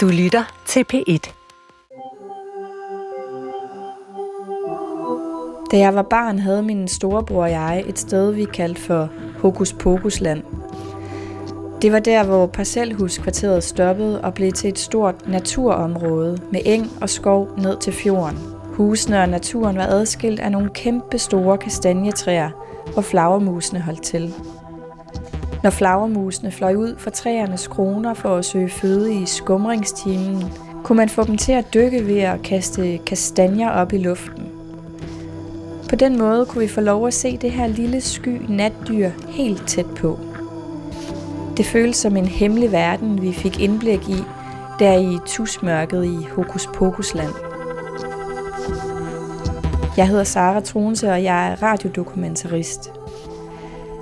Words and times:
Du 0.00 0.08
lytter 0.08 0.62
til 0.66 0.84
P1. 0.92 1.32
Da 5.72 5.78
jeg 5.78 5.94
var 5.94 6.02
barn, 6.02 6.38
havde 6.38 6.62
min 6.62 6.88
storebror 6.88 7.42
og 7.42 7.50
jeg 7.50 7.84
et 7.86 7.98
sted, 7.98 8.32
vi 8.32 8.44
kaldte 8.44 8.80
for 8.80 9.08
Hokus 9.38 9.72
Pokus 9.72 10.20
Land. 10.20 10.42
Det 11.82 11.92
var 11.92 11.98
der, 11.98 12.24
hvor 12.24 12.46
parcelhuskvarteret 12.46 13.64
stoppede 13.64 14.20
og 14.20 14.34
blev 14.34 14.52
til 14.52 14.68
et 14.68 14.78
stort 14.78 15.28
naturområde 15.28 16.38
med 16.52 16.60
eng 16.64 16.90
og 17.00 17.08
skov 17.10 17.48
ned 17.58 17.76
til 17.76 17.92
fjorden. 17.92 18.38
Husene 18.64 19.22
og 19.22 19.28
naturen 19.28 19.76
var 19.76 19.86
adskilt 19.86 20.40
af 20.40 20.52
nogle 20.52 20.70
kæmpe 20.74 21.18
store 21.18 21.58
kastanjetræer, 21.58 22.50
hvor 22.92 23.02
flagermusene 23.02 23.80
holdt 23.80 24.02
til. 24.02 24.34
Når 25.62 25.70
flagermusene 25.70 26.50
fløj 26.50 26.74
ud 26.74 26.94
fra 26.98 27.10
træernes 27.10 27.66
kroner 27.66 28.14
for 28.14 28.36
at 28.36 28.44
søge 28.44 28.68
føde 28.68 29.14
i 29.14 29.26
skumringstimen, 29.26 30.44
kunne 30.84 30.96
man 30.96 31.08
få 31.08 31.24
dem 31.24 31.36
til 31.36 31.52
at 31.52 31.74
dykke 31.74 32.06
ved 32.06 32.18
at 32.20 32.42
kaste 32.42 32.98
kastanjer 32.98 33.70
op 33.70 33.92
i 33.92 33.98
luften. 33.98 34.48
På 35.88 35.96
den 35.96 36.18
måde 36.18 36.46
kunne 36.46 36.62
vi 36.62 36.68
få 36.68 36.80
lov 36.80 37.06
at 37.06 37.14
se 37.14 37.36
det 37.36 37.50
her 37.50 37.66
lille 37.66 38.00
sky 38.00 38.40
natdyr 38.48 39.10
helt 39.28 39.68
tæt 39.68 39.86
på. 39.96 40.18
Det 41.56 41.66
føles 41.66 41.96
som 41.96 42.16
en 42.16 42.26
hemmelig 42.26 42.72
verden, 42.72 43.22
vi 43.22 43.32
fik 43.32 43.60
indblik 43.60 44.08
i, 44.08 44.24
der 44.78 44.98
i 44.98 45.18
tusmørket 45.26 46.04
i 46.04 46.26
Hokus 46.36 46.66
Pokusland. 46.74 47.32
Jeg 49.96 50.08
hedder 50.08 50.24
Sara 50.24 50.60
Tronse, 50.60 51.10
og 51.12 51.22
jeg 51.22 51.52
er 51.52 51.62
radiodokumentarist. 51.62 52.99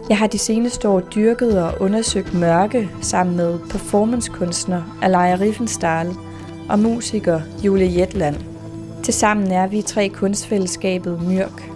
Jeg 0.09 0.19
har 0.19 0.27
de 0.27 0.39
seneste 0.39 0.89
år 0.89 1.01
dyrket 1.01 1.63
og 1.63 1.81
undersøgt 1.81 2.35
mørke 2.35 2.91
sammen 3.01 3.37
med 3.37 3.59
performancekunstner 3.71 4.99
Alaya 5.03 5.37
Riefenstahl 5.41 6.15
og 6.69 6.79
musiker 6.79 7.41
Julie 7.65 8.01
Jetland. 8.01 8.37
Tilsammen 9.03 9.53
er 9.53 9.67
vi 9.67 9.83
tre 9.83 10.09
kunstfællesskabet 10.09 11.23
Myrk. 11.23 11.71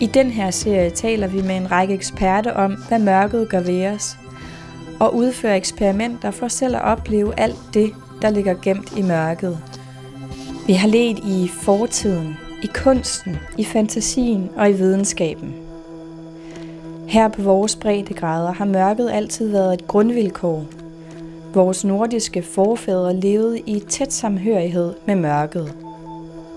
I 0.00 0.06
den 0.06 0.30
her 0.30 0.50
serie 0.50 0.90
taler 0.90 1.26
vi 1.26 1.42
med 1.42 1.56
en 1.56 1.70
række 1.70 1.94
eksperter 1.94 2.52
om, 2.52 2.76
hvad 2.88 2.98
mørket 2.98 3.48
gør 3.48 3.60
ved 3.60 3.86
os, 3.86 4.16
og 5.00 5.14
udfører 5.14 5.54
eksperimenter 5.54 6.30
for 6.30 6.48
selv 6.48 6.76
at 6.76 6.82
opleve 6.82 7.40
alt 7.40 7.60
det, 7.74 7.92
der 8.22 8.30
ligger 8.30 8.54
gemt 8.62 8.98
i 8.98 9.02
mørket. 9.02 9.58
Vi 10.66 10.72
har 10.72 10.88
let 10.88 11.18
i 11.18 11.50
fortiden, 11.62 12.36
i 12.62 12.66
kunsten, 12.74 13.36
i 13.58 13.64
fantasien 13.64 14.50
og 14.56 14.70
i 14.70 14.72
videnskaben. 14.72 15.63
Her 17.14 17.28
på 17.28 17.42
vores 17.42 17.76
breddegrader 17.76 18.52
har 18.52 18.64
mørket 18.64 19.10
altid 19.10 19.48
været 19.48 19.74
et 19.74 19.86
grundvilkår. 19.86 20.66
Vores 21.54 21.84
nordiske 21.84 22.42
forfædre 22.42 23.16
levede 23.20 23.60
i 23.60 23.80
tæt 23.88 24.12
samhørighed 24.12 24.94
med 25.06 25.14
mørket. 25.14 25.74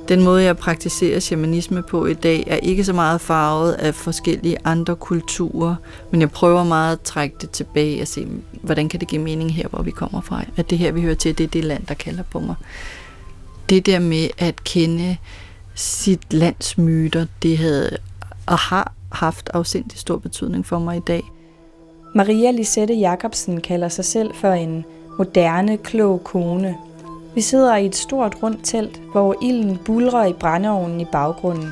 Den 0.08 0.23
måde, 0.23 0.44
jeg 0.44 0.58
praktiserer 0.58 1.19
shamanisme 1.19 1.83
på 1.83 2.05
i 2.05 2.13
dag, 2.13 2.44
er 2.47 2.55
ikke 2.55 2.83
så 2.83 2.94
meget 2.94 3.22
farvet 3.22 3.73
af 3.73 3.95
forskellige 3.95 4.58
andre 4.63 4.95
kulturer, 4.95 5.75
men 6.11 6.22
jeg 6.22 6.31
prøver 6.31 6.63
meget 6.63 6.94
at 6.94 7.02
trække 7.02 7.35
det 7.41 7.50
tilbage 7.50 8.02
og 8.02 8.08
se, 8.08 8.28
hvordan 8.61 8.89
kan 8.89 9.00
det 9.00 9.08
give 9.08 9.22
mening 9.22 9.53
her, 9.53 9.67
hvor 9.67 9.81
vi 9.81 9.91
kommer 9.91 10.22
fra. 10.22 10.44
At 10.55 10.69
det 10.69 10.78
her, 10.78 10.91
vi 10.91 11.02
hører 11.02 11.16
til, 11.16 11.38
det 11.38 11.44
er 11.44 11.47
det 11.47 11.63
land, 11.63 11.85
der 11.85 11.94
kalder 11.94 12.23
på 12.23 12.39
mig. 12.39 12.55
Det 13.69 13.85
der 13.85 14.00
med 14.00 14.28
at 14.38 14.63
kende 14.63 15.17
sit 15.75 16.33
lands 16.33 16.78
myter, 16.78 17.25
det 17.44 17.58
havde 17.58 17.97
og 18.45 18.58
har 18.58 18.94
haft 19.20 19.50
afsindig 19.54 19.98
stor 20.00 20.18
betydning 20.18 20.66
for 20.66 20.80
mig 20.80 20.98
i 20.98 21.02
dag. 21.08 21.23
Maria 22.16 22.52
Lisette 22.52 22.94
Jacobsen 22.94 23.62
kalder 23.62 23.90
sig 23.90 24.06
selv 24.06 24.34
for 24.34 24.52
en 24.52 24.86
moderne, 25.18 25.78
klog 25.78 26.24
kone. 26.24 26.78
Vi 27.36 27.42
sidder 27.42 27.76
i 27.76 27.86
et 27.86 27.96
stort 27.96 28.44
rundt 28.44 28.59
telt, 28.64 29.02
hvor 29.12 29.36
ilden 29.42 29.80
bulrer 29.86 30.26
i 30.26 30.34
brændeovnen 30.34 31.02
i 31.02 31.06
baggrunden. 31.12 31.70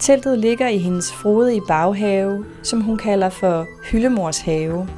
Teltet 0.00 0.38
ligger 0.38 0.68
i 0.68 0.78
hendes 0.78 1.12
frodige 1.12 1.62
baghave, 1.68 2.44
som 2.62 2.80
hun 2.80 2.96
kalder 2.96 3.28
for 3.28 3.66
Hyllemors 3.90 4.38
have. 4.38 4.88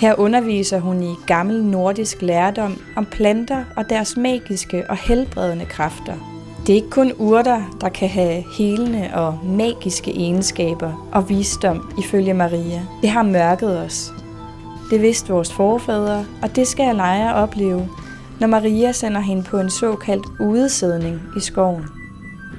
Her 0.00 0.14
underviser 0.14 0.80
hun 0.80 1.02
i 1.02 1.14
gammel 1.26 1.64
nordisk 1.64 2.22
lærdom 2.22 2.76
om 2.96 3.06
planter 3.06 3.64
og 3.76 3.90
deres 3.90 4.16
magiske 4.16 4.84
og 4.90 4.96
helbredende 4.96 5.64
kræfter. 5.64 6.37
Det 6.68 6.74
er 6.74 6.76
ikke 6.76 6.90
kun 6.90 7.12
urter, 7.18 7.62
der 7.80 7.88
kan 7.88 8.08
have 8.08 8.44
helende 8.58 9.10
og 9.14 9.38
magiske 9.44 10.10
egenskaber 10.10 11.08
og 11.12 11.28
visdom, 11.28 11.90
ifølge 11.98 12.34
Maria. 12.34 12.86
Det 13.02 13.10
har 13.10 13.22
mørket 13.22 13.78
os. 13.78 14.12
Det 14.90 15.02
vidste 15.02 15.32
vores 15.32 15.52
forfædre, 15.52 16.26
og 16.42 16.56
det 16.56 16.66
skal 16.66 16.88
Alaya 16.88 17.42
opleve, 17.42 17.88
når 18.40 18.46
Maria 18.46 18.92
sender 18.92 19.20
hende 19.20 19.42
på 19.42 19.58
en 19.58 19.70
såkaldt 19.70 20.26
udesædning 20.40 21.20
i 21.36 21.40
skoven. 21.40 21.97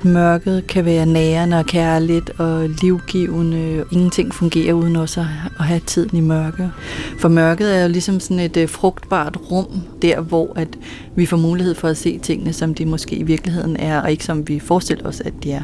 Mørket 0.04 0.68
kan 0.68 0.86
være 0.86 1.06
nærende 1.06 1.60
og 1.60 1.66
kærligt 1.66 2.30
og 2.38 2.70
livgivende. 2.70 3.86
Ingenting 3.92 4.34
fungerer 4.34 4.74
uden 4.74 4.96
også 4.96 5.26
at 5.60 5.66
have 5.66 5.80
tiden 5.80 6.18
i 6.18 6.22
mørke. 6.22 6.72
For 7.20 7.30
mørket 7.30 7.78
er 7.78 7.82
jo 7.82 7.90
ligesom 7.90 8.20
sådan 8.20 8.40
et 8.40 8.58
øh, 8.58 8.70
frugtbart 8.70 9.38
rum, 9.52 9.82
der 10.02 10.22
hvor 10.22 10.54
at 10.56 10.68
vi 11.16 11.26
får 11.26 11.38
mulighed 11.38 11.76
for 11.76 11.88
at 11.88 11.98
se 11.98 12.20
tingene, 12.20 12.54
som 12.54 12.74
de 12.74 12.86
måske 12.86 13.16
i 13.16 13.24
virkeligheden 13.24 13.78
er, 13.78 14.02
og 14.02 14.12
ikke 14.12 14.26
som 14.26 14.48
vi 14.48 14.60
forestiller 14.60 15.08
os, 15.08 15.22
at 15.22 15.34
de 15.44 15.52
er. 15.52 15.64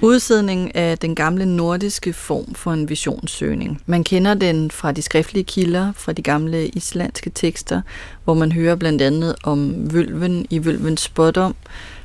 Udsædning 0.00 0.70
er 0.74 0.94
den 0.94 1.14
gamle 1.14 1.46
nordiske 1.46 2.12
form 2.12 2.54
for 2.54 2.72
en 2.72 2.88
visionssøgning. 2.88 3.82
Man 3.86 4.04
kender 4.04 4.34
den 4.34 4.70
fra 4.70 4.92
de 4.92 5.02
skriftlige 5.02 5.44
kilder, 5.44 5.92
fra 5.96 6.12
de 6.12 6.22
gamle 6.22 6.68
islandske 6.68 7.30
tekster, 7.30 7.82
hvor 8.24 8.34
man 8.34 8.52
hører 8.52 8.76
blandt 8.76 9.02
andet 9.02 9.34
om 9.44 9.92
vølven 9.92 10.46
i 10.50 10.64
vølvens 10.64 11.00
spådom, 11.00 11.54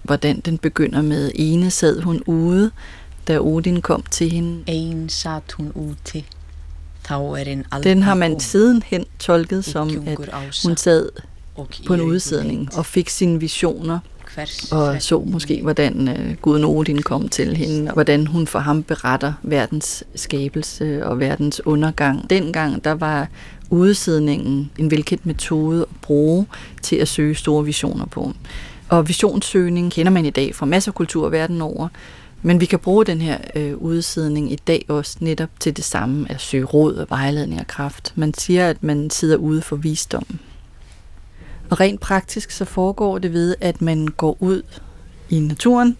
hvordan 0.03 0.39
den 0.39 0.57
begynder 0.57 1.01
med 1.01 1.31
ene 1.35 1.71
sad 1.71 2.01
hun 2.01 2.23
ude, 2.25 2.71
da 3.27 3.39
Odin 3.39 3.81
kom 3.81 4.03
til 4.11 4.31
hende. 4.31 4.63
En 4.67 5.09
sat 5.09 5.51
hun 5.51 5.71
ude. 5.75 5.95
Den 7.83 8.03
har 8.03 8.13
man 8.13 8.39
sidenhen 8.39 9.05
tolket 9.19 9.65
som, 9.65 10.07
at 10.07 10.17
hun 10.63 10.77
sad 10.77 11.09
på 11.87 11.93
en 11.93 12.01
udsædning 12.01 12.69
og 12.77 12.85
fik 12.85 13.09
sine 13.09 13.39
visioner 13.39 13.99
og 14.71 15.01
så 15.01 15.23
måske, 15.25 15.61
hvordan 15.61 16.07
øh, 16.07 16.35
Gud 16.41 16.63
Odin 16.63 17.01
kom 17.01 17.29
til 17.29 17.57
hende, 17.57 17.87
og 17.87 17.93
hvordan 17.93 18.27
hun 18.27 18.47
for 18.47 18.59
ham 18.59 18.83
beretter 18.83 19.33
verdens 19.43 20.03
skabelse 20.15 21.05
og 21.05 21.19
verdens 21.19 21.65
undergang. 21.65 22.29
Dengang 22.29 22.83
der 22.83 22.91
var 22.91 23.27
udsidningen 23.69 24.71
en 24.77 24.91
velkendt 24.91 25.25
metode 25.25 25.81
at 25.81 25.87
bruge 26.01 26.45
til 26.81 26.95
at 26.95 27.07
søge 27.07 27.35
store 27.35 27.65
visioner 27.65 28.05
på. 28.05 28.33
Og 28.89 29.07
visionssøgning 29.07 29.91
kender 29.91 30.11
man 30.11 30.25
i 30.25 30.29
dag 30.29 30.55
fra 30.55 30.65
masser 30.65 30.91
af 30.91 30.95
kulturer 30.95 31.29
verden 31.29 31.61
over, 31.61 31.87
men 32.41 32.61
vi 32.61 32.65
kan 32.65 32.79
bruge 32.79 33.05
den 33.05 33.21
her 33.21 33.37
øh, 33.55 33.77
udsidning 33.77 34.51
i 34.51 34.55
dag 34.55 34.85
også 34.87 35.17
netop 35.19 35.49
til 35.59 35.77
det 35.77 35.83
samme, 35.83 36.31
at 36.31 36.41
søge 36.41 36.65
råd 36.65 36.93
og 36.95 37.09
vejledning 37.09 37.59
og 37.61 37.67
kraft. 37.67 38.13
Man 38.15 38.33
siger, 38.33 38.69
at 38.69 38.83
man 38.83 39.09
sidder 39.09 39.37
ude 39.37 39.61
for 39.61 39.75
visdom. 39.75 40.39
Og 41.71 41.79
rent 41.79 42.01
praktisk 42.01 42.51
så 42.51 42.65
foregår 42.65 43.17
det 43.17 43.33
ved, 43.33 43.55
at 43.61 43.81
man 43.81 44.07
går 44.07 44.37
ud 44.39 44.61
i 45.29 45.39
naturen, 45.39 45.97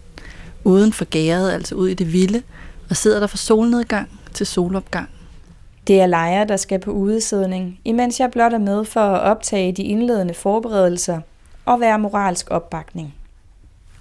uden 0.64 0.92
for 0.92 1.04
gæret, 1.04 1.52
altså 1.52 1.74
ud 1.74 1.88
i 1.88 1.94
det 1.94 2.12
vilde, 2.12 2.42
og 2.90 2.96
sidder 2.96 3.20
der 3.20 3.26
fra 3.26 3.36
solnedgang 3.36 4.20
til 4.34 4.46
solopgang. 4.46 5.08
Det 5.86 6.00
er 6.00 6.06
Leia, 6.06 6.44
der 6.44 6.56
skal 6.56 6.80
på 6.80 6.90
udesædning, 6.90 7.80
imens 7.84 8.20
jeg 8.20 8.30
blot 8.30 8.52
er 8.52 8.58
med 8.58 8.84
for 8.84 9.00
at 9.00 9.20
optage 9.20 9.72
de 9.72 9.82
indledende 9.82 10.34
forberedelser 10.34 11.20
og 11.64 11.80
være 11.80 11.98
moralsk 11.98 12.50
opbakning. 12.50 13.14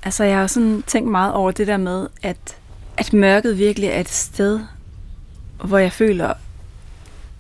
Altså, 0.04 0.24
jeg 0.24 0.38
har 0.38 0.48
sådan 0.48 0.84
tænkt 0.88 1.12
meget 1.12 1.34
over 1.34 1.52
det 1.52 1.68
der 1.68 1.78
med, 1.78 2.08
at, 2.24 2.58
at 2.98 3.14
mørket 3.14 3.58
virkelig 3.58 3.90
er 3.90 4.00
et 4.00 4.10
sted, 4.10 4.60
hvor 5.64 5.78
jeg 5.78 5.92
føler, 5.92 6.34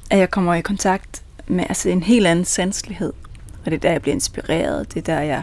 at 0.09 0.19
jeg 0.19 0.31
kommer 0.31 0.53
i 0.53 0.61
kontakt 0.61 1.23
med 1.47 1.65
altså 1.69 1.89
en 1.89 2.03
helt 2.03 2.27
anden 2.27 2.45
sanselighed. 2.45 3.13
Og 3.65 3.71
det 3.71 3.73
er 3.73 3.79
der, 3.79 3.91
jeg 3.91 4.01
bliver 4.01 4.15
inspireret. 4.15 4.93
Det 4.93 5.09
er 5.09 5.15
der, 5.15 5.21
jeg 5.21 5.41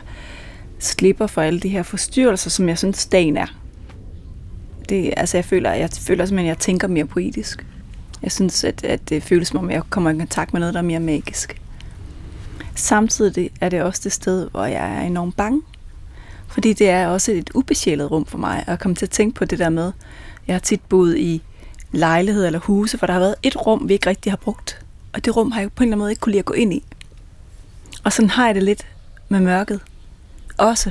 slipper 0.79 1.27
for 1.27 1.43
alle 1.43 1.61
de 1.61 1.69
her 1.69 1.83
forstyrrelser, 1.83 2.51
som 2.51 2.69
jeg 2.69 2.79
synes, 2.79 3.07
dagen 3.07 3.37
er. 3.37 3.47
Det, 4.89 5.15
altså, 5.17 5.37
jeg 5.37 5.45
føler, 5.45 5.73
jeg 5.73 5.91
føler 5.91 6.27
simpelthen, 6.27 6.51
at 6.51 6.57
jeg 6.57 6.59
tænker 6.59 6.89
mere 6.89 7.05
poetisk. 7.05 7.67
Jeg 8.23 8.33
synes, 8.33 8.65
at, 8.65 8.85
at 8.85 9.09
det 9.09 9.23
føles 9.23 9.49
som 9.49 9.59
om, 9.59 9.71
jeg 9.71 9.83
kommer 9.91 10.11
i 10.11 10.17
kontakt 10.17 10.53
med 10.53 10.61
noget, 10.61 10.75
der 10.75 10.81
er 10.81 10.85
mere 10.85 11.01
magisk. 11.01 11.61
Samtidig 12.75 13.51
er 13.61 13.69
det 13.69 13.83
også 13.83 14.01
det 14.05 14.13
sted, 14.13 14.49
hvor 14.51 14.65
jeg 14.65 14.97
er 14.97 15.01
enormt 15.01 15.37
bange. 15.37 15.63
Fordi 16.49 16.73
det 16.73 16.91
er 16.91 17.07
også 17.07 17.33
et 17.33 17.51
ubesjælet 17.55 18.11
rum 18.11 18.27
for 18.27 18.39
mig, 18.39 18.65
at 18.67 18.79
komme 18.79 18.95
til 18.95 19.07
at 19.07 19.11
tænke 19.11 19.35
på 19.35 19.45
det 19.45 19.59
der 19.59 19.69
med, 19.69 19.93
jeg 20.47 20.55
har 20.55 20.61
tit 20.61 20.81
boet 20.89 21.19
i 21.19 21.43
lejlighed 21.93 22.47
eller 22.47 22.59
huse, 22.59 22.99
hvor 22.99 23.07
der 23.07 23.13
har 23.13 23.21
været 23.21 23.35
et 23.43 23.67
rum, 23.67 23.89
vi 23.89 23.93
ikke 23.93 24.11
rigtig 24.11 24.33
har 24.33 24.37
brugt. 24.37 24.81
Og 25.13 25.25
det 25.25 25.37
rum 25.37 25.53
har 25.53 25.61
jeg 25.61 25.73
på 25.73 25.83
en 25.83 25.87
eller 25.87 25.93
anden 25.93 25.99
måde 25.99 26.11
ikke 26.11 26.21
kunne 26.21 26.33
lide 26.33 26.39
at 26.39 26.45
gå 26.45 26.55
ind 26.55 26.73
i. 26.73 26.85
Og 28.05 28.13
sådan 28.13 28.31
har 28.31 28.47
jeg 28.47 28.55
det 28.55 28.63
lidt 28.63 28.87
med 29.29 29.41
mørket. 29.41 29.81
Også. 30.59 30.91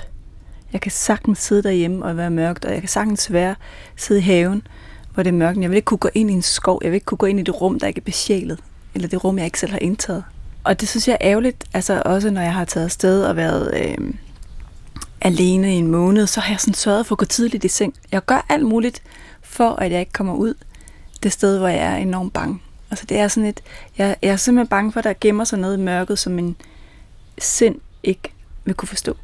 Jeg 0.74 0.82
kan 0.82 0.92
sagtens 0.92 1.40
sidde 1.40 1.64
derhjemme 1.64 2.06
og 2.06 2.18
være 2.18 2.30
mørkt, 2.30 2.66
og 2.66 2.72
jeg 2.72 2.80
kan 2.80 2.90
sagtens 2.90 3.34
være 3.34 3.56
sidde 3.96 4.20
i 4.20 4.24
haven, 4.24 4.68
hvor 5.14 5.24
det 5.24 5.30
er 5.30 5.34
mørkt. 5.34 5.60
Jeg 5.60 5.70
vil 5.70 5.76
ikke 5.76 5.86
kunne 5.86 5.98
gå 5.98 6.10
ind 6.14 6.32
i 6.32 6.34
en 6.34 6.42
skov. 6.42 6.80
Jeg 6.84 6.92
vil 6.92 6.96
ikke 6.96 7.06
kunne 7.06 7.18
gå 7.18 7.26
ind 7.26 7.40
i 7.40 7.44
det 7.44 7.62
rum, 7.62 7.80
der 7.80 7.88
ikke 7.88 8.00
er 8.00 8.04
besjælet. 8.04 8.60
Eller 8.96 9.08
det 9.08 9.24
rum, 9.24 9.38
jeg 9.38 9.46
ikke 9.46 9.60
selv 9.60 9.72
har 9.72 9.80
indtaget. 9.80 10.24
og 10.64 10.82
det 10.82 10.90
synes 10.90 11.08
jeg 11.08 11.18
er 11.22 11.28
ærgerligt, 11.30 11.64
altså 11.74 12.02
også 12.06 12.30
når 12.30 12.42
jeg 12.42 12.54
har 12.54 12.66
taget 12.66 12.86
afsted 12.86 13.24
og 13.24 13.36
været 13.36 13.72
øh, 13.74 14.14
alene 15.22 15.76
i 15.76 15.78
en 15.78 15.88
måned, 15.88 16.28
så 16.28 16.40
har 16.40 16.54
jeg 16.54 16.60
sådan 16.60 16.74
sørget 16.74 17.06
for 17.06 17.16
at 17.16 17.20
gå 17.20 17.26
tidligt 17.26 17.64
i 17.64 17.68
seng. 17.68 17.94
Jeg 18.12 18.26
gør 18.26 18.46
alt 18.50 18.66
muligt 18.66 19.02
for, 19.42 19.70
at 19.70 19.92
jeg 19.92 20.00
ikke 20.00 20.12
kommer 20.12 20.34
ud 20.34 20.54
det 21.24 21.32
sted, 21.32 21.58
hvor 21.58 21.68
jeg 21.68 21.94
er 21.94 21.96
enormt 21.96 22.34
bange. 22.34 22.60
Altså 22.92 23.06
det 23.06 23.20
er 23.20 23.28
sådan 23.28 23.50
et, 23.50 23.62
jeg, 23.98 24.16
jeg 24.22 24.30
er 24.30 24.36
simpelthen 24.36 24.68
bange 24.68 24.92
for, 24.92 25.00
at 25.00 25.04
der 25.04 25.14
gemmer 25.22 25.44
sig 25.44 25.60
noget 25.60 25.78
i 25.78 25.82
mørket, 25.82 26.20
som 26.20 26.34
min 26.34 26.56
sind 27.40 27.82
ikke 28.04 28.34
vil 28.66 28.76
kunne 28.76 28.88
forstå. 28.88 29.18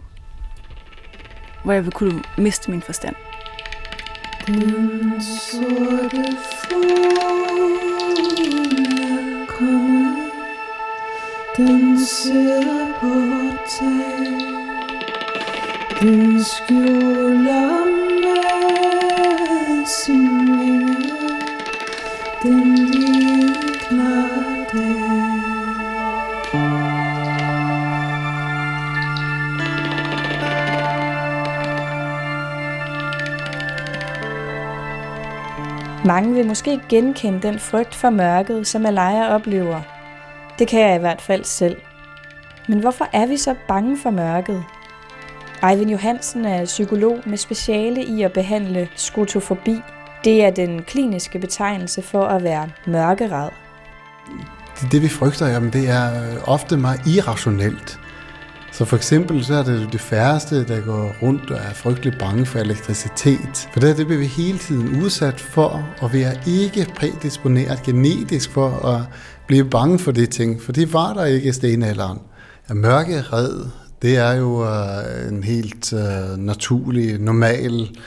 Hvor 1.63 1.73
jeg 1.73 1.85
vil 1.85 1.93
kunne 1.93 2.23
miste 2.37 2.71
min 2.71 2.81
forstand. 2.81 3.15
Den 4.47 5.21
sorte 5.21 6.23
den 11.57 11.99
sidder 12.05 12.87
på 12.99 13.13
tag, 13.79 14.27
den 16.01 16.43
skjuler 16.43 17.85
med 18.21 19.85
sin 19.85 20.59
vinge, 20.59 20.95
den 22.43 22.75
lille 22.75 23.53
dag. 23.91 24.32
Mange 36.05 36.33
vil 36.33 36.47
måske 36.47 36.81
genkende 36.89 37.41
den 37.41 37.59
frygt 37.59 37.95
for 37.95 38.09
mørket, 38.09 38.67
som 38.67 38.85
Alaya 38.85 39.35
oplever. 39.35 39.81
Det 40.59 40.67
kan 40.67 40.79
jeg 40.79 40.95
i 40.95 40.99
hvert 40.99 41.21
fald 41.21 41.43
selv. 41.43 41.77
Men 42.67 42.79
hvorfor 42.79 43.07
er 43.13 43.25
vi 43.25 43.37
så 43.37 43.55
bange 43.67 43.97
for 43.97 44.09
mørket? 44.09 44.63
Eivind 45.69 45.91
Johansen 45.91 46.45
er 46.45 46.65
psykolog 46.65 47.19
med 47.25 47.37
speciale 47.37 48.03
i 48.03 48.21
at 48.21 48.33
behandle 48.33 48.89
skotofobi. 48.95 49.81
Det 50.23 50.45
er 50.45 50.49
den 50.49 50.83
kliniske 50.83 51.39
betegnelse 51.39 52.01
for 52.01 52.25
at 52.25 52.43
være 52.43 52.69
mørkeret. 52.87 53.49
Det 54.81 54.91
det 54.91 55.01
vi 55.01 55.09
frygter, 55.09 55.47
jamen, 55.47 55.73
det 55.73 55.89
er 55.89 56.23
øh, 56.23 56.37
ofte 56.45 56.77
meget 56.77 57.07
irrationelt. 57.07 57.99
Så 58.73 58.85
for 58.85 58.95
eksempel 58.95 59.45
så 59.45 59.53
er 59.53 59.63
det 59.63 59.89
det 59.91 60.01
færreste, 60.01 60.67
der 60.67 60.81
går 60.81 61.11
rundt 61.21 61.51
og 61.51 61.57
er 61.57 61.73
frygtelig 61.73 62.13
bange 62.19 62.45
for 62.45 62.59
elektricitet. 62.59 63.69
For 63.73 63.79
det, 63.79 63.97
det 63.97 64.05
bliver 64.05 64.19
vi 64.19 64.25
hele 64.25 64.57
tiden 64.57 65.03
udsat 65.03 65.39
for, 65.39 65.85
og 66.01 66.13
vi 66.13 66.21
er 66.21 66.33
ikke 66.47 66.87
prædisponeret 66.95 67.83
genetisk 67.83 68.51
for 68.51 68.85
at 68.85 69.01
blive 69.47 69.69
bange 69.69 69.99
for 69.99 70.11
de 70.11 70.25
ting, 70.25 70.61
for 70.61 70.71
det 70.71 70.93
var 70.93 71.13
der 71.13 71.25
ikke 71.25 71.49
i 71.49 71.51
stenalderen. 71.51 72.19
At 72.67 72.75
mørke 72.75 73.21
red, 73.21 73.65
det 74.01 74.17
er 74.17 74.33
jo 74.33 74.65
øh, 74.65 75.29
en 75.29 75.43
helt 75.43 75.93
uh, 75.93 76.37
naturlig, 76.37 77.19
normal 77.19 77.97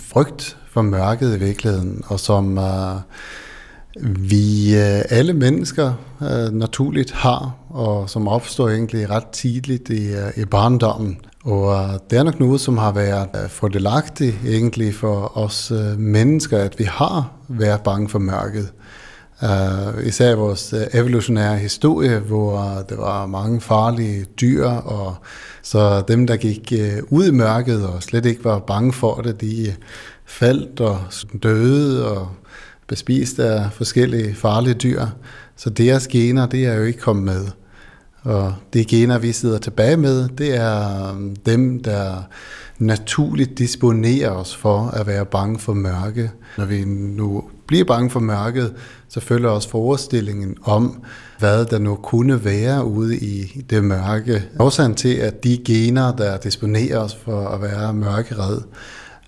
frygt 0.00 0.56
for 0.70 0.82
mørket 0.82 1.36
i 1.36 1.38
virkeligheden, 1.38 2.02
og 2.06 2.20
som 2.20 2.58
uh, 2.58 3.00
vi 4.00 4.74
øh, 4.74 5.02
alle 5.10 5.32
mennesker 5.32 5.92
øh, 6.22 6.52
naturligt 6.52 7.12
har, 7.12 7.56
og 7.68 8.10
som 8.10 8.28
opstår 8.28 8.68
egentlig 8.68 9.10
ret 9.10 9.26
tidligt 9.26 9.88
i, 9.88 10.06
øh, 10.06 10.32
i 10.36 10.44
barndommen. 10.44 11.18
Og 11.44 12.00
det 12.10 12.18
er 12.18 12.22
nok 12.22 12.40
noget, 12.40 12.60
som 12.60 12.78
har 12.78 12.92
været 12.92 13.50
fordelagtigt 13.50 14.36
egentlig 14.46 14.94
for 14.94 15.38
os 15.38 15.72
mennesker, 15.98 16.58
at 16.58 16.78
vi 16.78 16.84
har 16.84 17.32
været 17.48 17.80
bange 17.80 18.08
for 18.08 18.18
mørket. 18.18 18.72
Uh, 19.42 20.06
især 20.06 20.32
i 20.32 20.36
vores 20.36 20.74
evolutionære 20.94 21.56
historie, 21.56 22.18
hvor 22.18 22.84
der 22.88 22.96
var 22.96 23.26
mange 23.26 23.60
farlige 23.60 24.24
dyr, 24.40 24.66
og 24.66 25.14
så 25.62 26.04
dem, 26.08 26.26
der 26.26 26.36
gik 26.36 26.72
ud 27.10 27.26
i 27.26 27.30
mørket 27.30 27.86
og 27.86 28.02
slet 28.02 28.26
ikke 28.26 28.44
var 28.44 28.58
bange 28.58 28.92
for 28.92 29.14
det, 29.14 29.40
de 29.40 29.74
faldt 30.26 30.80
og 30.80 30.98
døde 31.42 32.10
og 32.10 32.28
bespist 32.86 33.38
af 33.38 33.72
forskellige 33.72 34.34
farlige 34.34 34.74
dyr. 34.74 35.06
Så 35.56 35.70
deres 35.70 36.08
gener, 36.08 36.46
det 36.46 36.66
er 36.66 36.74
jo 36.74 36.82
ikke 36.82 37.00
kommet 37.00 37.24
med. 37.24 37.46
Og 38.22 38.54
de 38.74 38.84
gener, 38.84 39.18
vi 39.18 39.32
sidder 39.32 39.58
tilbage 39.58 39.96
med, 39.96 40.28
det 40.28 40.56
er 40.56 41.10
um, 41.12 41.36
dem, 41.36 41.82
der 41.82 42.28
naturligt 42.78 43.58
disponerer 43.58 44.30
os 44.30 44.56
for 44.56 44.88
at 44.88 45.06
være 45.06 45.26
bange 45.26 45.58
for 45.58 45.74
mørke. 45.74 46.30
Når 46.58 46.64
vi 46.64 46.84
nu 46.84 47.44
bliver 47.66 47.84
bange 47.84 48.10
for 48.10 48.20
mørket, 48.20 48.74
så 49.08 49.20
følger 49.20 49.48
også 49.48 49.68
forestillingen 49.68 50.56
om, 50.62 51.02
hvad 51.38 51.64
der 51.64 51.78
nu 51.78 51.94
kunne 51.94 52.44
være 52.44 52.84
ude 52.84 53.16
i 53.16 53.64
det 53.70 53.84
mørke. 53.84 54.44
Årsagen 54.58 54.94
til, 54.94 55.14
at 55.14 55.44
de 55.44 55.58
gener, 55.64 56.16
der 56.16 56.36
disponerer 56.36 56.98
os 56.98 57.14
for 57.24 57.48
at 57.48 57.62
være 57.62 57.94
mørkeret, 57.94 58.64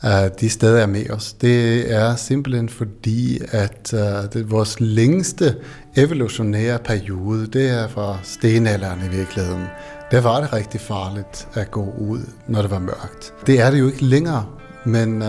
Øh, 0.04 0.30
de 0.40 0.50
stadig 0.50 0.82
er 0.82 0.86
med 0.86 1.10
os. 1.10 1.32
Det 1.32 1.92
er 1.94 2.16
simpelthen 2.16 2.68
fordi, 2.68 3.40
at 3.50 3.92
uh, 3.92 4.00
det, 4.32 4.50
vores 4.50 4.80
længste 4.80 5.56
evolutionære 5.96 6.78
periode, 6.78 7.46
det 7.46 7.70
er 7.70 7.88
fra 7.88 8.18
stenalderen 8.22 9.00
i 9.12 9.16
virkeligheden. 9.16 9.64
Der 10.10 10.20
var 10.20 10.40
det 10.40 10.52
rigtig 10.52 10.80
farligt 10.80 11.48
at 11.54 11.70
gå 11.70 11.94
ud, 11.98 12.20
når 12.48 12.62
det 12.62 12.70
var 12.70 12.78
mørkt. 12.78 13.32
Det 13.46 13.60
er 13.60 13.70
det 13.70 13.78
jo 13.78 13.86
ikke 13.86 14.04
længere, 14.04 14.46
men 14.84 15.22
uh, 15.22 15.28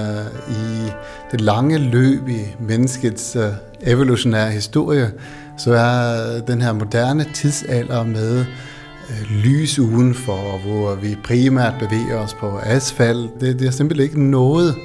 i 0.49 0.91
det 1.31 1.41
lange 1.41 1.77
løb 1.77 2.27
i 2.27 2.41
menneskets 2.59 3.35
uh, 3.35 3.43
evolutionære 3.81 4.51
historie, 4.51 5.11
så 5.57 5.73
er 5.73 6.39
den 6.41 6.61
her 6.61 6.73
moderne 6.73 7.25
tidsalder 7.33 8.03
med 8.03 8.45
Øh, 9.09 9.31
lys 9.31 9.79
udenfor, 9.79 10.57
hvor 10.57 10.95
vi 10.95 11.15
primært 11.23 11.73
bevæger 11.79 12.17
os 12.17 12.33
på 12.33 12.57
asfalt, 12.63 13.41
det, 13.41 13.59
det 13.59 13.67
er 13.67 13.71
simpelthen 13.71 14.09
ikke 14.09 14.23
noget 14.23 14.75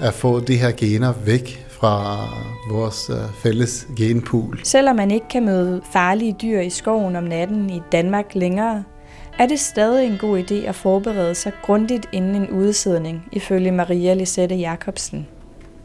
at 0.00 0.14
få 0.14 0.40
de 0.40 0.56
her 0.56 0.70
gener 0.70 1.12
væk 1.26 1.66
fra 1.68 2.28
vores 2.70 3.10
øh, 3.10 3.16
fælles 3.42 3.88
genpool. 3.96 4.60
Selvom 4.64 4.96
man 4.96 5.10
ikke 5.10 5.28
kan 5.30 5.44
møde 5.44 5.80
farlige 5.92 6.36
dyr 6.42 6.60
i 6.60 6.70
skoven 6.70 7.16
om 7.16 7.24
natten 7.24 7.70
i 7.70 7.80
Danmark 7.92 8.34
længere, 8.34 8.84
er 9.38 9.46
det 9.46 9.60
stadig 9.60 10.06
en 10.06 10.18
god 10.18 10.38
idé 10.38 10.54
at 10.54 10.74
forberede 10.74 11.34
sig 11.34 11.52
grundigt 11.62 12.08
inden 12.12 12.34
en 12.34 12.50
udsidning, 12.50 13.24
ifølge 13.32 13.72
Maria 13.72 14.14
Lisette 14.14 14.54
Jacobsen. 14.54 15.26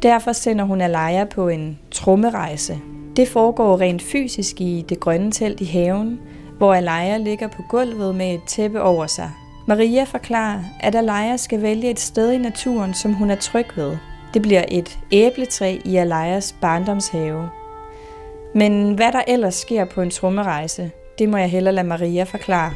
Derfor 0.04 0.31
sender 0.31 0.66
hun 0.66 0.81
Alaya 0.81 1.25
på 1.25 1.48
en 1.48 1.80
trommerejse. 1.92 2.80
Det 3.16 3.28
foregår 3.28 3.81
rent 3.81 4.01
fysisk 4.01 4.62
i 4.62 4.86
det 4.90 5.00
grønne 5.00 5.31
telt 5.31 5.62
i 5.62 5.66
haven, 5.66 6.19
hvor 6.63 6.74
Alaya 6.74 7.18
ligger 7.18 7.48
på 7.48 7.62
gulvet 7.62 8.15
med 8.15 8.33
et 8.33 8.44
tæppe 8.44 8.81
over 8.81 9.07
sig. 9.07 9.31
Maria 9.68 10.04
forklarer, 10.04 10.59
at 10.80 10.95
Alaya 10.95 11.37
skal 11.37 11.61
vælge 11.61 11.90
et 11.90 11.99
sted 11.99 12.31
i 12.31 12.37
naturen, 12.37 12.94
som 12.94 13.14
hun 13.14 13.30
er 13.31 13.35
tryg 13.35 13.66
ved. 13.76 13.97
Det 14.33 14.42
bliver 14.42 14.66
et 14.68 14.99
æbletræ 15.11 15.78
i 15.85 15.95
Alayas 15.95 16.56
barndomshave. 16.61 17.49
Men 18.56 18.94
hvad 18.94 19.11
der 19.11 19.21
ellers 19.28 19.56
sker 19.56 19.85
på 19.85 20.02
en 20.02 20.09
trommerejse, 20.09 20.92
det 21.19 21.30
må 21.30 21.37
jeg 21.37 21.49
hellere 21.49 21.73
lade 21.73 21.87
Maria 21.87 22.23
forklare. 22.23 22.73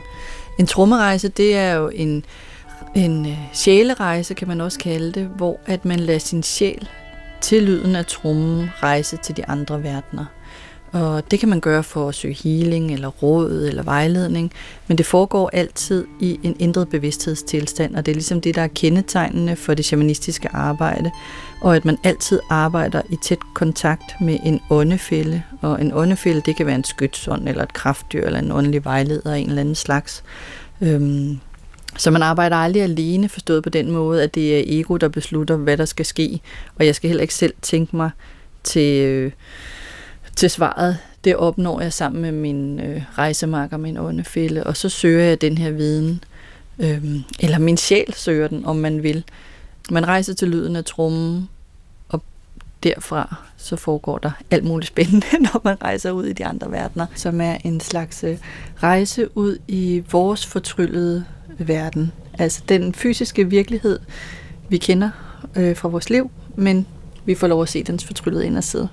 En 0.60 0.68
trommerejse, 0.68 1.30
det 1.30 1.56
er 1.56 1.74
jo 1.74 1.90
en, 1.90 2.26
en 2.96 3.26
øh, 3.26 3.38
sjælerejse, 3.54 4.34
kan 4.34 4.48
man 4.48 4.62
også 4.62 4.80
kalde 4.80 5.12
det, 5.12 5.28
hvor 5.28 5.60
at 5.66 5.86
man 5.86 6.00
lader 6.00 6.20
sin 6.20 6.44
sjæl 6.44 6.88
til 7.42 7.64
lyden 7.64 7.96
af 7.96 8.06
trummen 8.06 8.70
rejse 8.84 9.18
til 9.18 9.38
de 9.38 9.46
andre 9.46 9.84
verdener. 9.84 10.26
Og 10.92 11.32
det 11.32 11.40
kan 11.40 11.50
man 11.50 11.60
gøre 11.60 11.84
for 11.84 12.10
at 12.10 12.16
søge 12.16 12.34
healing, 12.34 12.94
eller 12.94 13.08
råd, 13.08 13.66
eller 13.68 13.84
vejledning, 13.84 14.52
men 14.88 14.98
det 14.98 15.06
foregår 15.06 15.50
altid 15.54 16.06
i 16.20 16.40
en 16.44 16.56
ændret 16.60 16.90
bevidsthedstilstand, 16.90 17.96
og 17.96 18.06
det 18.06 18.12
er 18.12 18.16
ligesom 18.16 18.42
det, 18.42 18.56
der 18.56 18.62
er 18.62 18.68
kendetegnende 18.68 19.56
for 19.56 19.74
det 19.74 19.86
shamanistiske 19.86 20.50
arbejde, 20.54 21.12
og 21.62 21.76
at 21.76 21.86
man 21.86 21.98
altid 22.04 22.40
arbejder 22.50 23.02
i 23.10 23.16
tæt 23.24 23.40
kontakt 23.54 24.22
med 24.22 24.40
en 24.46 24.60
åndefælde, 24.70 25.44
og 25.62 25.82
en 25.82 25.94
åndefælde, 25.94 26.42
det 26.46 26.56
kan 26.56 26.66
være 26.66 26.76
en 26.76 26.84
skytsånd, 26.84 27.50
eller 27.50 27.64
et 27.64 27.74
kraftdyr, 27.74 28.26
eller 28.26 28.40
en 28.40 28.52
åndelig 28.52 28.86
vejleder 28.86 29.34
af 29.34 29.38
en 29.38 29.48
eller 29.48 29.62
anden 29.62 29.76
slags. 29.76 30.24
Øhm, 30.82 31.40
så 31.98 32.12
man 32.12 32.24
arbejder 32.24 32.56
aldrig 32.56 32.84
alene, 32.84 33.30
forstået 33.30 33.64
på 33.64 33.70
den 33.70 33.92
måde, 33.92 34.24
at 34.24 34.36
det 34.36 34.60
er 34.60 34.80
ego, 34.80 34.98
der 34.98 35.08
beslutter, 35.08 35.56
hvad 35.56 35.78
der 35.78 35.86
skal 35.86 36.06
ske, 36.06 36.40
og 36.76 36.86
jeg 36.86 36.96
skal 36.96 37.08
heller 37.08 37.22
ikke 37.22 37.34
selv 37.34 37.54
tænke 37.62 37.96
mig 37.96 38.10
til... 38.64 39.02
Øh, 39.02 39.32
til 40.38 40.50
svaret, 40.50 40.98
det 41.24 41.36
opnår 41.36 41.82
jeg 41.82 41.94
sammen 41.94 42.22
med 42.22 42.32
min 42.32 42.80
øh, 42.80 43.02
rejsemarker, 43.18 43.78
min 43.78 43.98
åndefælde, 43.98 44.64
og 44.64 44.78
så 44.78 44.90
søger 44.90 45.24
jeg 45.24 45.42
den 45.42 45.58
her 45.58 45.72
viden, 45.72 46.24
øh, 46.80 47.04
eller 47.40 47.60
min 47.60 47.78
sjæl 47.78 48.14
søger 48.14 48.48
den, 48.48 48.66
om 48.66 48.76
man 48.76 49.04
vil. 49.04 49.24
Man 49.90 50.08
rejser 50.08 50.34
til 50.34 50.48
lyden 50.48 50.76
af 50.76 50.86
trummen, 50.86 51.50
og 52.10 52.24
derfra 52.84 53.36
så 53.58 53.76
foregår 53.76 54.18
der 54.18 54.32
alt 54.52 54.64
muligt 54.64 54.88
spændende, 54.88 55.28
når 55.54 55.62
man 55.64 55.82
rejser 55.82 56.12
ud 56.12 56.26
i 56.26 56.34
de 56.34 56.46
andre 56.46 56.72
verdener, 56.72 57.06
som 57.16 57.42
er 57.42 57.58
en 57.64 57.80
slags 57.80 58.24
øh, 58.24 58.38
rejse 58.84 59.38
ud 59.38 59.58
i 59.68 60.04
vores 60.12 60.46
fortryllede 60.46 61.26
verden. 61.58 62.12
Altså 62.40 62.62
den 62.70 62.94
fysiske 62.94 63.50
virkelighed, 63.50 64.00
vi 64.70 64.78
kender 64.78 65.10
øh, 65.56 65.76
fra 65.76 65.90
vores 65.90 66.10
liv, 66.10 66.32
men 66.56 66.88
vi 67.26 67.36
får 67.36 67.48
lov 67.48 67.62
at 67.62 67.70
se 67.70 67.84
dens 67.84 68.06
fortryllede 68.06 68.46
inderside. 68.46 68.90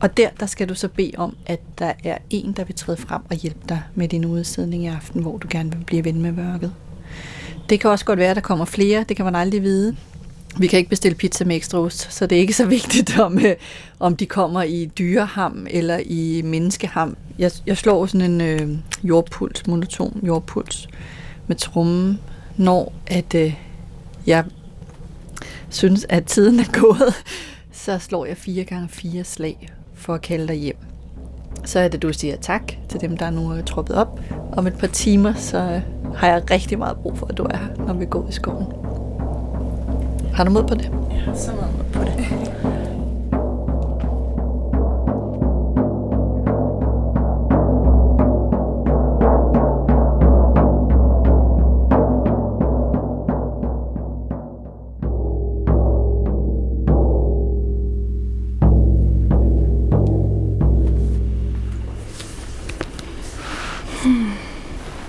Og 0.00 0.16
der, 0.16 0.28
der 0.40 0.46
skal 0.46 0.68
du 0.68 0.74
så 0.74 0.88
bede 0.88 1.12
om, 1.16 1.36
at 1.46 1.60
der 1.78 1.92
er 2.04 2.18
en, 2.30 2.52
der 2.52 2.64
vil 2.64 2.74
træde 2.74 2.96
frem 2.96 3.22
og 3.30 3.36
hjælpe 3.36 3.60
dig 3.68 3.82
med 3.94 4.08
din 4.08 4.24
udsidning 4.24 4.84
i 4.84 4.86
aften, 4.86 5.22
hvor 5.22 5.38
du 5.38 5.48
gerne 5.50 5.72
vil 5.72 5.84
blive 5.84 6.04
ven 6.04 6.22
med 6.22 6.32
mørket. 6.32 6.72
Det 7.68 7.80
kan 7.80 7.90
også 7.90 8.04
godt 8.04 8.18
være, 8.18 8.30
at 8.30 8.36
der 8.36 8.42
kommer 8.42 8.64
flere, 8.64 9.04
det 9.08 9.16
kan 9.16 9.24
man 9.24 9.34
aldrig 9.34 9.62
vide. 9.62 9.96
Vi 10.58 10.66
kan 10.66 10.78
ikke 10.78 10.90
bestille 10.90 11.14
pizza 11.14 11.44
med 11.44 11.56
ekstra 11.56 11.78
ost, 11.78 12.12
så 12.12 12.26
det 12.26 12.36
er 12.36 12.40
ikke 12.40 12.52
så 12.52 12.66
vigtigt, 12.66 13.18
om, 13.18 13.38
øh, 13.38 13.54
om 14.00 14.16
de 14.16 14.26
kommer 14.26 14.62
i 14.62 14.90
dyreham 14.98 15.66
eller 15.70 16.00
i 16.04 16.42
menneskeham. 16.44 17.16
Jeg, 17.38 17.50
jeg 17.66 17.76
slår 17.76 18.06
sådan 18.06 18.30
en 18.30 18.40
øh, 18.40 18.78
jordpuls, 19.04 19.66
monoton 19.66 20.20
jordpuls 20.26 20.88
med 21.46 21.56
trummen, 21.56 22.20
når 22.56 22.92
at 23.06 23.34
øh, 23.34 23.54
jeg 24.26 24.44
synes, 25.70 26.06
at 26.08 26.24
tiden 26.24 26.60
er 26.60 26.80
gået, 26.80 27.14
så 27.72 27.98
slår 27.98 28.26
jeg 28.26 28.36
fire 28.36 28.64
gange 28.64 28.88
fire 28.88 29.24
slag 29.24 29.68
for 29.96 30.14
at 30.14 30.22
kalde 30.22 30.48
dig 30.48 30.56
hjem. 30.56 30.76
Så 31.64 31.80
er 31.80 31.88
det, 31.88 32.02
du 32.02 32.12
siger 32.12 32.36
tak 32.36 32.72
til 32.88 33.00
dem, 33.00 33.16
der 33.16 33.30
nu 33.30 33.50
er 33.50 33.62
troppet 33.62 33.96
op. 33.96 34.20
Om 34.52 34.66
et 34.66 34.78
par 34.78 34.86
timer, 34.86 35.34
så 35.34 35.58
øh, 35.58 35.80
har 36.14 36.28
jeg 36.28 36.50
rigtig 36.50 36.78
meget 36.78 36.96
brug 36.96 37.18
for, 37.18 37.26
at 37.26 37.38
du 37.38 37.44
er 37.44 37.56
her, 37.56 37.86
når 37.86 37.94
vi 37.94 38.04
går 38.04 38.26
i 38.28 38.32
skoven. 38.32 38.66
Har 40.34 40.44
du 40.44 40.50
mod 40.50 40.62
på 40.62 40.74
det? 40.74 40.90
Ja, 41.10 41.34
så 41.34 41.52
meget 41.52 41.76
mod 41.76 41.84
på 41.92 42.02
det. 42.04 42.45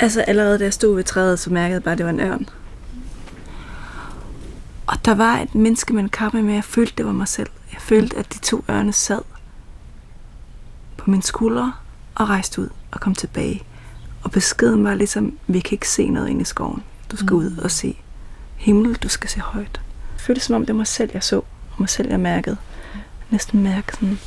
Altså 0.07 0.21
allerede 0.21 0.59
da 0.59 0.63
jeg 0.63 0.73
stod 0.73 0.95
ved 0.95 1.03
træet, 1.03 1.39
så 1.39 1.49
mærkede 1.49 1.73
jeg 1.73 1.83
bare, 1.83 1.91
at 1.91 1.97
det 1.97 2.05
var 2.05 2.11
en 2.11 2.19
ørn. 2.19 2.49
Og 4.85 5.05
der 5.05 5.15
var 5.15 5.37
et 5.37 5.55
menneske 5.55 5.93
med 5.93 6.03
en 6.03 6.09
kappe 6.09 6.41
med, 6.41 6.53
jeg 6.53 6.63
følte, 6.63 6.93
det 6.97 7.05
var 7.05 7.11
mig 7.11 7.27
selv. 7.27 7.49
Jeg 7.71 7.81
følte, 7.81 8.17
at 8.17 8.33
de 8.33 8.39
to 8.39 8.63
ørne 8.69 8.93
sad 8.93 9.21
på 10.97 11.11
min 11.11 11.21
skuldre 11.21 11.73
og 12.15 12.29
rejste 12.29 12.61
ud 12.61 12.69
og 12.91 12.99
kom 12.99 13.15
tilbage. 13.15 13.63
Og 14.23 14.31
beskeden 14.31 14.83
var 14.83 14.93
ligesom, 14.93 15.37
vi 15.47 15.59
kan 15.59 15.75
ikke 15.75 15.89
se 15.89 16.09
noget 16.09 16.29
ind 16.29 16.41
i 16.41 16.45
skoven. 16.45 16.83
Du 17.11 17.17
skal 17.17 17.33
mm. 17.33 17.37
ud 17.37 17.57
og 17.57 17.71
se 17.71 17.97
himmel, 18.55 18.95
du 18.95 19.09
skal 19.09 19.29
se 19.29 19.39
højt. 19.39 19.81
Det 20.13 20.21
føltes 20.21 20.43
som 20.43 20.55
om, 20.55 20.61
det 20.61 20.73
var 20.73 20.77
mig 20.77 20.87
selv, 20.87 21.09
jeg 21.13 21.23
så, 21.23 21.35
og 21.35 21.75
mig 21.77 21.89
selv, 21.89 22.09
jeg 22.09 22.19
mærkede. 22.19 22.57
Næsten 23.29 23.63
mærke 23.63 23.93
sådan, 23.93 24.19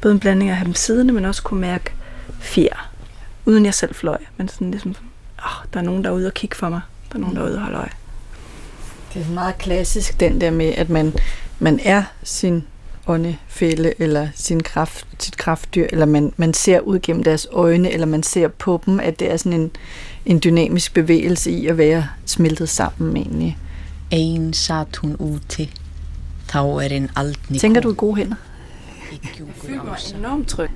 både 0.00 0.14
en 0.14 0.20
blanding 0.20 0.50
af 0.50 0.52
at 0.54 0.58
have 0.58 0.66
dem 0.66 0.74
siddende, 0.74 1.14
men 1.14 1.24
også 1.24 1.42
kunne 1.42 1.60
mærke 1.60 1.92
fjer 2.40 2.90
uden 3.48 3.64
jeg 3.64 3.74
selv 3.74 3.94
fløj. 3.94 4.18
Men 4.36 4.48
sådan 4.48 4.70
ligesom, 4.70 4.94
åh, 5.44 5.64
der 5.72 5.80
er 5.80 5.84
nogen, 5.84 6.04
der 6.04 6.10
er 6.10 6.14
ude 6.14 6.26
og 6.26 6.34
kigge 6.34 6.56
for 6.56 6.68
mig. 6.68 6.80
Der 7.12 7.16
er 7.16 7.20
nogen, 7.20 7.36
der 7.36 7.42
er 7.42 7.46
ude 7.46 7.54
og 7.54 7.60
holde 7.60 7.78
øje. 7.78 7.90
Det 9.14 9.22
er 9.22 9.34
meget 9.34 9.58
klassisk, 9.58 10.20
den 10.20 10.40
der 10.40 10.50
med, 10.50 10.66
at 10.76 10.90
man, 10.90 11.14
man 11.58 11.80
er 11.84 12.02
sin 12.22 12.64
åndefælde, 13.06 13.92
eller 13.98 14.28
sin 14.34 14.62
kraft, 14.62 15.06
sit 15.18 15.36
kraftdyr, 15.36 15.86
eller 15.92 16.06
man, 16.06 16.32
man 16.36 16.54
ser 16.54 16.80
ud 16.80 16.98
gennem 17.02 17.24
deres 17.24 17.46
øjne, 17.52 17.90
eller 17.90 18.06
man 18.06 18.22
ser 18.22 18.48
på 18.48 18.80
dem, 18.86 19.00
at 19.00 19.20
det 19.20 19.32
er 19.32 19.36
sådan 19.36 19.60
en, 19.60 19.70
en 20.26 20.40
dynamisk 20.44 20.94
bevægelse 20.94 21.50
i 21.50 21.66
at 21.66 21.78
være 21.78 22.06
smeltet 22.26 22.68
sammen 22.68 23.16
egentlig. 23.16 23.58
En 24.10 24.52
sat 24.52 24.96
hun 24.96 25.16
ud 25.16 25.38
til. 25.48 25.70
Er 26.54 26.96
en 26.96 27.10
alt 27.16 27.38
Tænker 27.60 27.80
du 27.80 27.92
i 27.92 27.94
gode 27.96 28.16
hænder? 28.16 28.36
Føler 29.54 30.14
enormt 30.18 30.48
tryg. 30.48 30.70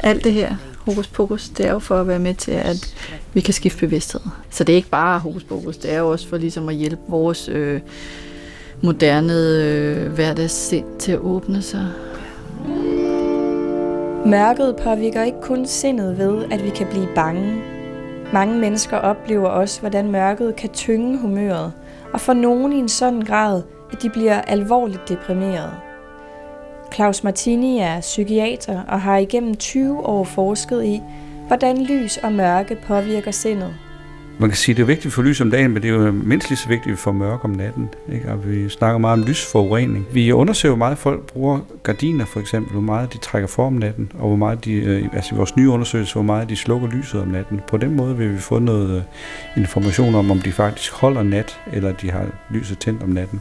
Alt 0.00 0.24
det 0.24 0.32
her, 0.32 0.54
hokus 0.78 1.06
pokus, 1.06 1.48
det 1.48 1.66
er 1.66 1.72
jo 1.72 1.78
for 1.78 2.00
at 2.00 2.08
være 2.08 2.18
med 2.18 2.34
til, 2.34 2.52
at 2.52 2.94
vi 3.34 3.40
kan 3.40 3.54
skifte 3.54 3.80
bevidsthed. 3.80 4.20
Så 4.50 4.64
det 4.64 4.72
er 4.72 4.76
ikke 4.76 4.88
bare 4.88 5.18
hokus 5.18 5.44
pokus, 5.44 5.76
det 5.76 5.92
er 5.92 5.98
jo 5.98 6.10
også 6.10 6.28
for 6.28 6.36
ligesom 6.36 6.68
at 6.68 6.74
hjælpe 6.74 7.02
vores 7.08 7.48
øh, 7.48 7.80
moderne 8.82 9.32
øh, 9.32 10.12
hverdagssind 10.12 10.86
til 10.98 11.12
at 11.12 11.18
åbne 11.18 11.62
sig. 11.62 11.88
Mørket 14.26 14.76
påvirker 14.82 15.22
ikke 15.22 15.40
kun 15.42 15.66
sindet 15.66 16.18
ved, 16.18 16.44
at 16.50 16.64
vi 16.64 16.70
kan 16.70 16.86
blive 16.90 17.08
bange. 17.14 17.62
Mange 18.32 18.58
mennesker 18.58 18.96
oplever 18.96 19.48
også, 19.48 19.80
hvordan 19.80 20.10
mørket 20.10 20.56
kan 20.56 20.70
tynge 20.70 21.18
humøret, 21.18 21.72
og 22.12 22.20
for 22.20 22.32
nogen 22.32 22.72
i 22.72 22.76
en 22.76 22.88
sådan 22.88 23.20
grad, 23.20 23.62
at 23.92 24.02
de 24.02 24.10
bliver 24.10 24.40
alvorligt 24.40 25.08
deprimeret. 25.08 25.70
Claus 26.94 27.24
Martini 27.24 27.78
er 27.78 28.00
psykiater 28.00 28.82
og 28.88 29.00
har 29.00 29.16
igennem 29.16 29.56
20 29.56 30.06
år 30.06 30.24
forsket 30.24 30.84
i, 30.84 31.02
hvordan 31.46 31.82
lys 31.82 32.16
og 32.16 32.32
mørke 32.32 32.76
påvirker 32.86 33.30
sindet. 33.30 33.74
Man 34.38 34.50
kan 34.50 34.56
sige, 34.56 34.72
at 34.72 34.76
det 34.76 34.82
er 34.82 34.86
vigtigt 34.86 35.14
for 35.14 35.22
lys 35.22 35.40
om 35.40 35.50
dagen, 35.50 35.72
men 35.72 35.82
det 35.82 35.90
er 35.90 35.94
jo 35.94 36.12
mindst 36.12 36.50
lige 36.50 36.58
så 36.58 36.68
vigtigt 36.68 36.98
for 36.98 37.12
mørke 37.12 37.44
om 37.44 37.50
natten. 37.50 37.88
Ikke? 38.12 38.32
Og 38.32 38.48
vi 38.48 38.68
snakker 38.68 38.98
meget 38.98 39.20
om 39.20 39.26
lysforurening. 39.26 40.06
Vi 40.12 40.32
undersøger, 40.32 40.74
hvor 40.74 40.86
meget 40.86 40.98
folk 40.98 41.26
bruger 41.26 41.60
gardiner 41.82 42.24
for 42.24 42.40
eksempel, 42.40 42.72
hvor 42.72 42.80
meget 42.80 43.12
de 43.12 43.18
trækker 43.18 43.48
for 43.48 43.66
om 43.66 43.72
natten, 43.72 44.12
og 44.14 44.28
hvor 44.28 44.36
meget 44.36 44.64
de, 44.64 44.72
øh, 44.72 45.08
altså 45.12 45.34
i 45.34 45.36
vores 45.36 45.56
nye 45.56 45.68
undersøgelse, 45.68 46.14
hvor 46.14 46.22
meget 46.22 46.48
de 46.48 46.56
slukker 46.56 46.88
lyset 46.88 47.20
om 47.20 47.28
natten. 47.28 47.60
På 47.68 47.76
den 47.76 47.96
måde 47.96 48.16
vil 48.16 48.32
vi 48.32 48.38
få 48.38 48.58
noget 48.58 48.96
øh, 48.96 49.02
information 49.56 50.14
om, 50.14 50.30
om 50.30 50.38
de 50.38 50.52
faktisk 50.52 50.92
holder 50.92 51.22
nat, 51.22 51.60
eller 51.72 51.92
de 51.92 52.10
har 52.10 52.26
lyset 52.50 52.78
tændt 52.78 53.02
om 53.02 53.08
natten. 53.08 53.40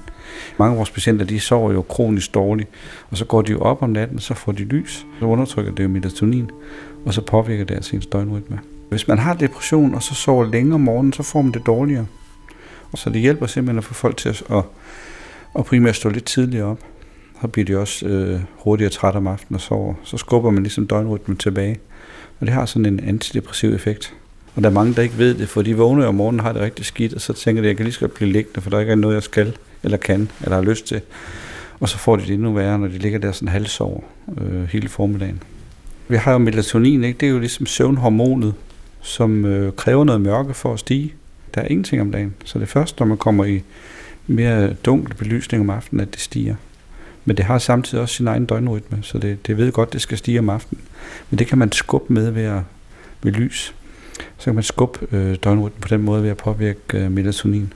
Mange 0.57 0.71
af 0.71 0.77
vores 0.77 0.91
patienter, 0.91 1.25
de 1.25 1.39
sover 1.39 1.74
jo 1.74 1.81
kronisk 1.81 2.33
dårligt, 2.33 2.69
og 3.10 3.17
så 3.17 3.25
går 3.25 3.41
de 3.41 3.51
jo 3.51 3.60
op 3.60 3.83
om 3.83 3.89
natten, 3.89 4.19
så 4.19 4.33
får 4.33 4.51
de 4.51 4.63
lys, 4.63 5.05
så 5.19 5.25
undertrykker 5.25 5.71
det 5.71 5.83
jo 5.83 5.89
melatonin, 5.89 6.50
og 7.05 7.13
så 7.13 7.21
påvirker 7.21 7.65
det 7.65 7.75
altså 7.75 7.95
ens 7.95 8.05
døgnrytme. 8.05 8.60
Hvis 8.91 9.07
man 9.07 9.19
har 9.19 9.33
depression, 9.33 9.95
og 9.95 10.03
så 10.03 10.15
sover 10.15 10.45
længe 10.45 10.74
om 10.74 10.81
morgenen, 10.81 11.13
så 11.13 11.24
får 11.24 11.41
man 11.41 11.51
det 11.51 11.65
dårligere. 11.65 12.05
Og 12.91 12.98
så 12.98 13.10
det 13.10 13.21
hjælper 13.21 13.48
simpelthen 13.48 13.77
at 13.77 13.83
få 13.83 13.93
folk 13.93 14.17
til 14.17 14.29
at, 14.29 14.43
at, 14.50 14.63
at 15.60 15.65
primært 15.65 15.95
stå 15.95 16.10
lidt 16.10 16.25
tidligere 16.25 16.65
op. 16.65 16.79
Så 17.41 17.48
bliver 17.48 17.65
de 17.65 17.77
også 17.77 18.05
øh, 18.05 18.39
hurtigere 18.55 18.91
træt 18.91 19.15
om 19.15 19.27
aftenen 19.27 19.55
og 19.55 19.62
sover. 19.62 19.93
Så 20.03 20.17
skubber 20.17 20.50
man 20.50 20.63
ligesom 20.63 20.88
døgnrytmen 20.88 21.38
tilbage. 21.38 21.79
Og 22.39 22.45
det 22.45 22.53
har 22.53 22.65
sådan 22.65 22.86
en 22.86 23.00
antidepressiv 23.00 23.74
effekt. 23.74 24.13
Og 24.55 24.63
der 24.63 24.69
er 24.69 24.74
mange, 24.74 24.93
der 24.93 25.01
ikke 25.01 25.17
ved 25.17 25.33
det, 25.33 25.50
for 25.50 25.62
de 25.62 25.77
vågner 25.77 26.07
om 26.07 26.15
morgenen 26.15 26.39
har 26.39 26.53
det 26.53 26.62
rigtig 26.62 26.86
skidt, 26.86 27.13
og 27.13 27.21
så 27.21 27.33
tænker 27.33 27.62
de, 27.62 27.67
at 27.67 27.69
jeg 27.69 27.77
kan 27.77 27.83
lige 27.83 27.93
så 27.93 28.00
godt 28.00 28.13
blive 28.13 28.31
liggende, 28.31 28.62
for 28.62 28.69
der 28.69 28.79
ikke 28.79 28.91
er 28.91 28.95
noget, 28.95 29.15
jeg 29.15 29.24
skal, 29.24 29.57
eller 29.83 29.98
kan, 29.98 30.31
eller 30.41 30.55
har 30.55 30.63
lyst 30.63 30.88
til. 30.88 31.01
Og 31.79 31.89
så 31.89 31.98
får 31.98 32.15
de 32.15 32.21
det 32.21 32.33
endnu 32.33 32.53
værre, 32.53 32.79
når 32.79 32.88
de 32.88 32.98
ligger 32.98 33.19
der 33.19 33.31
sådan 33.31 33.48
halvsov 33.48 34.03
øh, 34.41 34.63
hele 34.63 34.89
formiddagen. 34.89 35.43
Vi 36.07 36.15
har 36.15 36.31
jo 36.31 36.38
melatonin, 36.38 37.03
ikke? 37.03 37.19
det 37.19 37.25
er 37.25 37.31
jo 37.31 37.39
ligesom 37.39 37.65
søvnhormonet, 37.65 38.53
som 39.01 39.46
øh, 39.46 39.74
kræver 39.74 40.03
noget 40.03 40.22
mørke 40.22 40.53
for 40.53 40.74
at 40.74 40.79
stige. 40.79 41.13
Der 41.55 41.62
er 41.62 41.67
ingenting 41.67 42.01
om 42.01 42.12
dagen. 42.12 42.34
Så 42.46 42.60
det 42.60 42.65
er 42.65 42.70
først, 42.70 43.00
når 43.00 43.05
man 43.05 43.17
kommer 43.17 43.46
i 43.46 43.63
mere 44.27 44.74
dunkel 44.74 45.15
belysning 45.15 45.62
om 45.62 45.70
aftenen, 45.70 46.00
at 46.00 46.13
det 46.13 46.20
stiger. 46.20 46.55
Men 47.25 47.38
det 47.38 47.46
har 47.46 47.58
samtidig 47.58 48.01
også 48.01 48.15
sin 48.15 48.27
egen 48.27 48.46
døgnrytme, 48.46 48.98
så 49.01 49.17
det, 49.17 49.48
det 49.48 49.58
ved 49.58 49.72
godt, 49.72 49.93
det 49.93 50.01
skal 50.01 50.17
stige 50.17 50.39
om 50.39 50.50
aftenen. 50.50 50.84
Men 51.29 51.39
det 51.39 51.48
kan 51.48 51.58
man 51.58 51.72
skubbe 51.72 52.13
med 52.13 52.31
ved, 52.31 52.43
at, 52.43 52.62
ved 53.24 53.31
lys. 53.31 53.75
Så 54.38 54.46
kan 54.46 54.55
man 54.55 54.63
skubbe 54.63 55.08
øh, 55.12 55.36
døgnrytmen 55.43 55.81
på 55.81 55.88
den 55.88 56.01
måde 56.01 56.24
ved 56.24 56.29
at 56.29 56.38
påvirke 56.38 56.79
øh, 56.93 57.12
melatonin. 57.12 57.74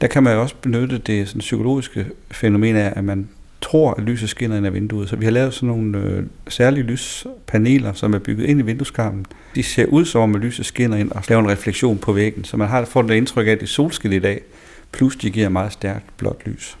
Der 0.00 0.06
kan 0.06 0.22
man 0.22 0.36
også 0.36 0.54
benytte 0.62 0.98
det 0.98 1.28
sådan, 1.28 1.40
psykologiske 1.40 2.06
fænomen 2.30 2.76
af, 2.76 2.92
at 2.96 3.04
man 3.04 3.28
tror, 3.64 3.94
at 3.94 4.02
lyset 4.02 4.28
skinner 4.28 4.56
ind 4.56 4.66
af 4.66 4.74
vinduet. 4.74 5.08
Så 5.08 5.16
vi 5.16 5.24
har 5.24 5.32
lavet 5.32 5.54
sådan 5.54 5.66
nogle 5.66 5.98
øh, 5.98 6.22
særlige 6.48 6.84
lyspaneler, 6.84 7.92
som 7.92 8.14
er 8.14 8.18
bygget 8.18 8.46
ind 8.46 8.60
i 8.60 8.62
vindueskarmen. 8.62 9.26
De 9.54 9.62
ser 9.62 9.86
ud 9.86 10.04
som 10.04 10.20
om, 10.20 10.34
at 10.34 10.40
lyset 10.40 10.66
skinner 10.66 10.96
ind 10.96 11.10
og 11.10 11.22
laver 11.28 11.42
en 11.42 11.50
refleksion 11.50 11.98
på 11.98 12.12
væggen. 12.12 12.44
Så 12.44 12.56
man 12.56 12.68
har 12.68 12.84
fået 12.84 13.08
det 13.08 13.14
indtryk 13.14 13.46
af, 13.46 13.50
at 13.50 13.58
det 13.58 13.66
er 13.66 13.68
solskin 13.68 14.12
i 14.12 14.18
dag, 14.18 14.40
plus 14.92 15.16
de 15.16 15.30
giver 15.30 15.48
meget 15.48 15.72
stærkt 15.72 16.16
blåt 16.16 16.46
lys. 16.46 16.78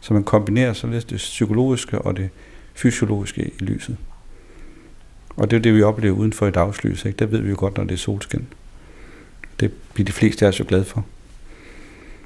Så 0.00 0.14
man 0.14 0.24
kombinerer 0.24 0.72
så 0.72 0.86
lidt 0.86 1.10
det 1.10 1.16
psykologiske 1.16 1.98
og 1.98 2.16
det 2.16 2.28
fysiologiske 2.74 3.50
i 3.60 3.64
lyset. 3.64 3.96
Og 5.36 5.50
det 5.50 5.56
er 5.56 5.60
det, 5.60 5.74
vi 5.74 5.82
oplever 5.82 6.16
udenfor 6.16 6.46
i 6.46 6.50
dagslys. 6.50 7.04
Ikke? 7.04 7.16
Der 7.16 7.26
ved 7.26 7.40
vi 7.40 7.50
jo 7.50 7.56
godt, 7.58 7.76
når 7.76 7.84
det 7.84 7.92
er 7.92 7.98
solskin. 7.98 8.46
Det 9.60 9.72
bliver 9.94 10.04
de 10.04 10.12
fleste 10.12 10.44
af 10.44 10.48
os 10.48 10.60
jo 10.60 10.64
glade 10.68 10.84
for. 10.84 11.04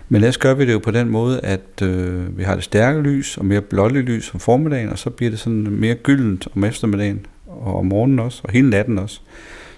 Men 0.08 0.16
ellers 0.16 0.38
gør 0.38 0.54
vi 0.54 0.66
det 0.66 0.72
jo 0.72 0.78
på 0.78 0.90
den 0.90 1.08
måde, 1.08 1.40
at 1.40 1.82
øh, 1.82 2.38
vi 2.38 2.42
har 2.42 2.54
det 2.54 2.64
stærke 2.64 3.00
lys 3.00 3.36
og 3.36 3.44
mere 3.44 3.60
blåligt 3.60 4.06
lys 4.06 4.34
om 4.34 4.40
formiddagen, 4.40 4.88
og 4.88 4.98
så 4.98 5.10
bliver 5.10 5.30
det 5.30 5.38
sådan 5.38 5.70
mere 5.70 5.94
gyldent 5.94 6.48
om 6.56 6.64
eftermiddagen 6.64 7.26
og 7.46 7.78
om 7.78 7.86
morgenen 7.86 8.18
også, 8.18 8.40
og 8.44 8.50
hele 8.52 8.70
natten 8.70 8.98
også. 8.98 9.20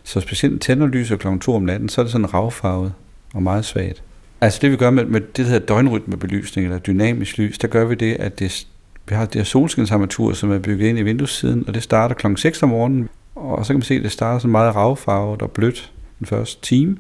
Så 0.02 0.20
specielt 0.20 0.62
tænder 0.62 0.86
lyset 0.86 1.18
kl. 1.18 1.26
2 1.40 1.54
om 1.54 1.62
natten, 1.62 1.88
så 1.88 2.00
er 2.00 2.02
det 2.02 2.12
sådan 2.12 2.34
ravfarvet 2.34 2.92
og 3.34 3.42
meget 3.42 3.64
svagt. 3.64 4.02
Altså 4.40 4.58
det 4.62 4.70
vi 4.70 4.76
gør 4.76 4.90
med, 4.90 5.04
med 5.04 5.20
det, 5.20 5.36
der 5.36 5.42
hedder 5.42 5.66
døgnrytmebelysning, 5.66 6.66
eller 6.66 6.78
dynamisk 6.78 7.38
lys, 7.38 7.58
der 7.58 7.68
gør 7.68 7.84
vi 7.84 7.94
det, 7.94 8.14
at 8.14 8.38
det, 8.38 8.66
vi 9.08 9.14
har 9.14 9.24
det 9.24 9.34
her 9.34 9.44
solskinsarmatur, 9.44 10.32
som 10.32 10.52
er 10.52 10.58
bygget 10.58 10.86
ind 10.86 10.98
i 10.98 11.02
vinduessiden, 11.02 11.64
og 11.66 11.74
det 11.74 11.82
starter 11.82 12.14
kl. 12.14 12.26
6 12.36 12.62
om 12.62 12.68
morgenen, 12.68 13.08
og 13.34 13.66
så 13.66 13.72
kan 13.72 13.78
man 13.78 13.82
se, 13.82 13.94
at 13.94 14.02
det 14.02 14.12
starter 14.12 14.38
sådan 14.38 14.50
meget 14.50 14.76
ravfarvet 14.76 15.42
og 15.42 15.50
blødt 15.50 15.92
den 16.18 16.26
første 16.26 16.62
time, 16.62 16.96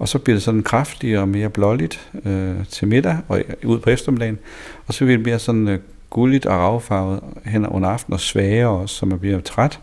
og 0.00 0.08
så 0.08 0.18
bliver 0.18 0.36
det 0.36 0.42
sådan 0.42 0.62
kraftigere 0.62 1.20
og 1.20 1.28
mere 1.28 1.50
blåligt 1.50 2.10
øh, 2.24 2.54
til 2.68 2.88
middag 2.88 3.16
og 3.28 3.38
øh, 3.38 3.44
ud 3.64 3.78
på 3.78 3.90
eftermiddagen, 3.90 4.38
og 4.86 4.94
så 4.94 5.04
bliver 5.04 5.18
det 5.18 5.26
mere 5.26 5.38
sådan 5.38 5.68
øh, 5.68 5.78
gulligt 6.10 6.46
og 6.46 6.54
ravfarvet 6.54 7.20
hen 7.44 7.66
under 7.66 7.88
aften 7.88 8.12
og 8.12 8.20
svagere 8.20 8.68
også, 8.68 8.94
så 8.94 9.06
man 9.06 9.18
bliver 9.18 9.40
træt. 9.40 9.80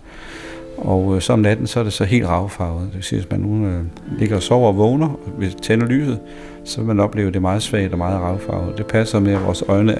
Og 0.77 1.15
øh, 1.15 1.21
så 1.21 1.33
om 1.33 1.39
natten, 1.39 1.67
så 1.67 1.79
er 1.79 1.83
det 1.83 1.93
så 1.93 2.03
helt 2.03 2.25
ravfarvet. 2.25 2.87
Det 2.87 2.95
vil 2.95 3.03
sige, 3.03 3.19
at 3.19 3.25
hvis 3.25 3.31
man 3.31 3.39
nu 3.39 3.67
øh, 3.67 3.83
ligger 4.19 4.35
og 4.35 4.43
sover 4.43 4.67
og 4.67 4.77
vågner 4.77 5.07
og 5.07 5.33
vil 5.37 5.51
tænde 5.51 5.85
lyset, 5.85 6.19
så 6.63 6.77
vil 6.77 6.87
man 6.87 6.99
opleve, 6.99 7.27
at 7.27 7.33
det 7.33 7.39
er 7.39 7.41
meget 7.41 7.63
svagt 7.63 7.91
og 7.91 7.97
meget 7.97 8.21
ravfarvet. 8.21 8.77
Det 8.77 8.85
passer 8.85 9.19
med, 9.19 9.33
at 9.33 9.45
vores 9.45 9.63
øjne 9.67 9.97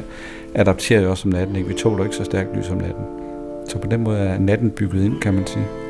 adapterer 0.56 1.02
jo 1.02 1.10
også 1.10 1.28
om 1.28 1.32
natten. 1.32 1.56
Ikke? 1.56 1.68
Vi 1.68 1.74
tåler 1.74 2.04
ikke 2.04 2.16
så 2.16 2.24
stærkt 2.24 2.58
lys 2.58 2.70
om 2.70 2.78
natten. 2.78 3.04
Så 3.70 3.80
på 3.80 3.88
den 3.92 4.04
måde 4.04 4.20
er 4.20 4.40
natten 4.40 4.72
bygget 4.72 5.06
ind, 5.06 5.22
kan 5.22 5.34
man 5.34 5.48
sige. 5.48 5.87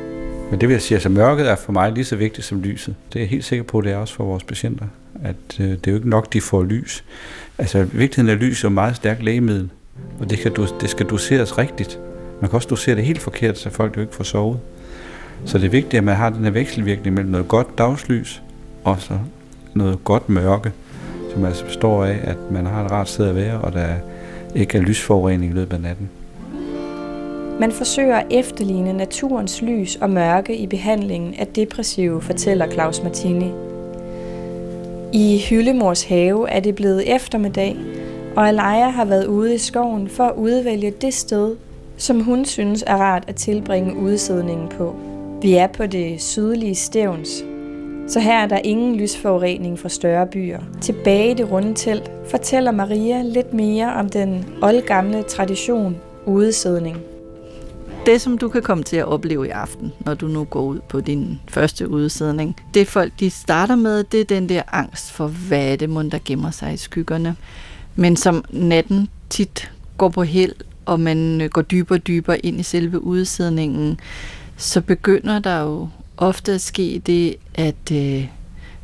Men 0.50 0.60
det 0.60 0.68
vil 0.68 0.74
jeg 0.74 0.82
sige, 0.82 0.96
altså, 0.96 1.08
mørket 1.08 1.50
er 1.50 1.56
for 1.56 1.72
mig 1.72 1.92
lige 1.92 2.04
så 2.04 2.16
vigtigt 2.16 2.46
som 2.46 2.62
lyset. 2.62 2.94
Det 3.12 3.18
er 3.18 3.22
jeg 3.22 3.28
helt 3.28 3.44
sikker 3.44 3.62
på, 3.62 3.78
at 3.78 3.84
det 3.84 3.92
er 3.92 3.96
også 3.96 4.14
for 4.14 4.24
vores 4.24 4.44
patienter. 4.44 4.86
At 5.24 5.60
øh, 5.60 5.66
det 5.70 5.86
er 5.86 5.90
jo 5.90 5.96
ikke 5.96 6.08
nok, 6.08 6.32
de 6.32 6.40
får 6.40 6.62
lys. 6.62 7.04
Altså 7.58 7.84
vigtigheden 7.84 8.38
af 8.38 8.40
lys 8.40 8.64
er 8.64 8.68
jo 8.68 8.72
meget 8.72 8.96
stærkt 8.96 9.22
lægemiddel, 9.22 9.70
og 10.20 10.30
det, 10.30 10.38
kan, 10.38 10.52
det 10.80 10.90
skal 10.90 11.06
doseres 11.06 11.58
rigtigt. 11.58 11.98
Man 12.40 12.50
kan 12.50 12.56
også 12.56 12.68
dosere 12.68 12.96
det 12.96 13.04
helt 13.04 13.20
forkert, 13.20 13.58
så 13.58 13.70
folk 13.70 13.96
jo 13.96 14.00
ikke 14.00 14.14
får 14.14 14.24
sovet. 14.24 14.60
Så 15.44 15.58
det 15.58 15.64
er 15.64 15.70
vigtigt, 15.70 15.94
at 15.94 16.04
man 16.04 16.16
har 16.16 16.30
den 16.30 16.44
her 16.44 16.50
vekselvirkning 16.50 17.14
mellem 17.14 17.30
noget 17.30 17.48
godt 17.48 17.78
dagslys 17.78 18.42
og 18.84 18.96
så 19.00 19.18
noget 19.74 20.04
godt 20.04 20.28
mørke, 20.28 20.72
som 21.32 21.44
altså 21.44 21.64
består 21.64 22.04
af, 22.04 22.18
at 22.22 22.36
man 22.50 22.66
har 22.66 22.84
et 22.84 22.90
rart 22.90 23.08
sted 23.08 23.28
at 23.28 23.34
være, 23.36 23.60
og 23.60 23.72
der 23.72 23.94
ikke 24.54 24.78
er 24.78 24.82
lysforurening 24.82 25.52
i 25.52 25.54
løbet 25.54 25.72
af 25.72 25.80
natten. 25.80 26.10
Man 27.60 27.72
forsøger 27.72 28.16
at 28.16 28.26
efterligne 28.30 28.92
naturens 28.92 29.62
lys 29.62 29.96
og 29.96 30.10
mørke 30.10 30.56
i 30.56 30.66
behandlingen 30.66 31.34
af 31.34 31.46
depressive, 31.46 32.22
fortæller 32.22 32.70
Claus 32.70 33.02
Martini. 33.02 33.50
I 35.12 35.42
Hyllemors 35.50 36.04
have 36.04 36.48
er 36.48 36.60
det 36.60 36.74
blevet 36.74 37.14
eftermiddag, 37.14 37.76
og 38.36 38.48
Alaya 38.48 38.88
har 38.88 39.04
været 39.04 39.26
ude 39.26 39.54
i 39.54 39.58
skoven 39.58 40.08
for 40.08 40.24
at 40.24 40.36
udvælge 40.36 40.90
det 40.90 41.14
sted, 41.14 41.56
som 41.96 42.20
hun 42.20 42.44
synes 42.44 42.84
er 42.86 42.96
rart 42.96 43.24
at 43.26 43.34
tilbringe 43.34 43.96
udsidningen 43.96 44.68
på. 44.68 44.94
Vi 45.42 45.54
er 45.54 45.66
på 45.66 45.86
det 45.86 46.22
sydlige 46.22 46.74
stævns, 46.74 47.44
så 48.08 48.20
her 48.20 48.38
er 48.38 48.46
der 48.46 48.58
ingen 48.64 48.96
lysforurening 48.96 49.78
fra 49.78 49.88
større 49.88 50.26
byer. 50.26 50.58
Tilbage 50.80 51.30
i 51.30 51.34
det 51.34 51.50
runde 51.50 51.74
telt 51.74 52.10
fortæller 52.30 52.70
Maria 52.70 53.22
lidt 53.22 53.54
mere 53.54 53.94
om 53.94 54.08
den 54.08 54.46
oldgamle 54.62 55.22
tradition 55.22 55.96
udesidning. 56.26 56.96
Det, 58.08 58.20
som 58.20 58.38
du 58.38 58.48
kan 58.48 58.62
komme 58.62 58.84
til 58.84 58.96
at 58.96 59.04
opleve 59.04 59.46
i 59.46 59.50
aften, 59.50 59.92
når 60.00 60.14
du 60.14 60.28
nu 60.28 60.44
går 60.44 60.62
ud 60.62 60.80
på 60.88 61.00
din 61.00 61.40
første 61.48 61.88
udsidning, 61.88 62.56
det 62.74 62.88
folk 62.88 63.12
de 63.20 63.30
starter 63.30 63.76
med, 63.76 64.04
det 64.04 64.20
er 64.20 64.24
den 64.24 64.48
der 64.48 64.62
angst 64.72 65.12
for, 65.12 65.26
hvad 65.26 65.72
er 65.72 65.76
det 65.76 65.90
må 65.90 66.02
der 66.02 66.18
gemmer 66.24 66.50
sig 66.50 66.74
i 66.74 66.76
skyggerne. 66.76 67.36
Men 67.96 68.16
som 68.16 68.44
natten 68.50 69.08
tit 69.30 69.72
går 69.98 70.08
på 70.08 70.22
held, 70.22 70.52
og 70.86 71.00
man 71.00 71.40
øh, 71.40 71.50
går 71.50 71.62
dybere 71.62 71.98
og 71.98 72.06
dybere 72.06 72.38
ind 72.38 72.60
i 72.60 72.62
selve 72.62 73.02
udsidningen, 73.02 74.00
så 74.56 74.80
begynder 74.80 75.38
der 75.38 75.60
jo 75.60 75.88
ofte 76.16 76.52
at 76.52 76.60
ske 76.60 77.02
det, 77.06 77.36
at 77.54 77.92
øh, 77.92 78.28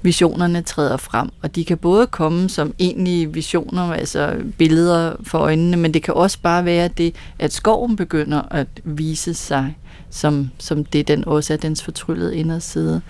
visionerne 0.05 0.63
træder 0.63 0.97
frem, 0.97 1.29
og 1.43 1.57
de 1.57 1.65
kan 1.65 1.79
både 1.79 2.07
komme 2.07 2.49
som 2.49 2.75
egentlige 2.79 3.33
visioner, 3.33 3.93
altså 3.93 4.35
billeder 4.59 5.17
for 5.23 5.39
øjnene, 5.39 5.77
men 5.77 5.95
det 5.95 6.03
kan 6.03 6.15
også 6.15 6.39
bare 6.43 6.65
være 6.65 6.89
det, 6.89 7.15
at 7.39 7.53
skoven 7.53 7.97
begynder 7.97 8.43
at 8.51 8.67
vise 8.85 9.35
sig 9.35 9.77
som, 10.11 10.51
som 10.59 10.85
det, 10.85 11.09
den 11.09 11.25
også 11.25 11.53
er 11.53 11.57
dens 11.57 11.83
fortryllede 11.83 12.37
inderside. 12.37 13.01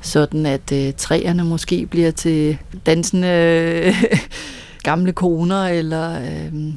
Sådan 0.00 0.46
at 0.46 0.72
øh, 0.72 0.92
træerne 0.96 1.44
måske 1.44 1.86
bliver 1.86 2.10
til 2.10 2.58
dansende 2.86 3.28
øh, 3.28 4.04
gamle 4.82 5.12
koner, 5.12 5.64
eller 5.64 6.20
øh, 6.20 6.74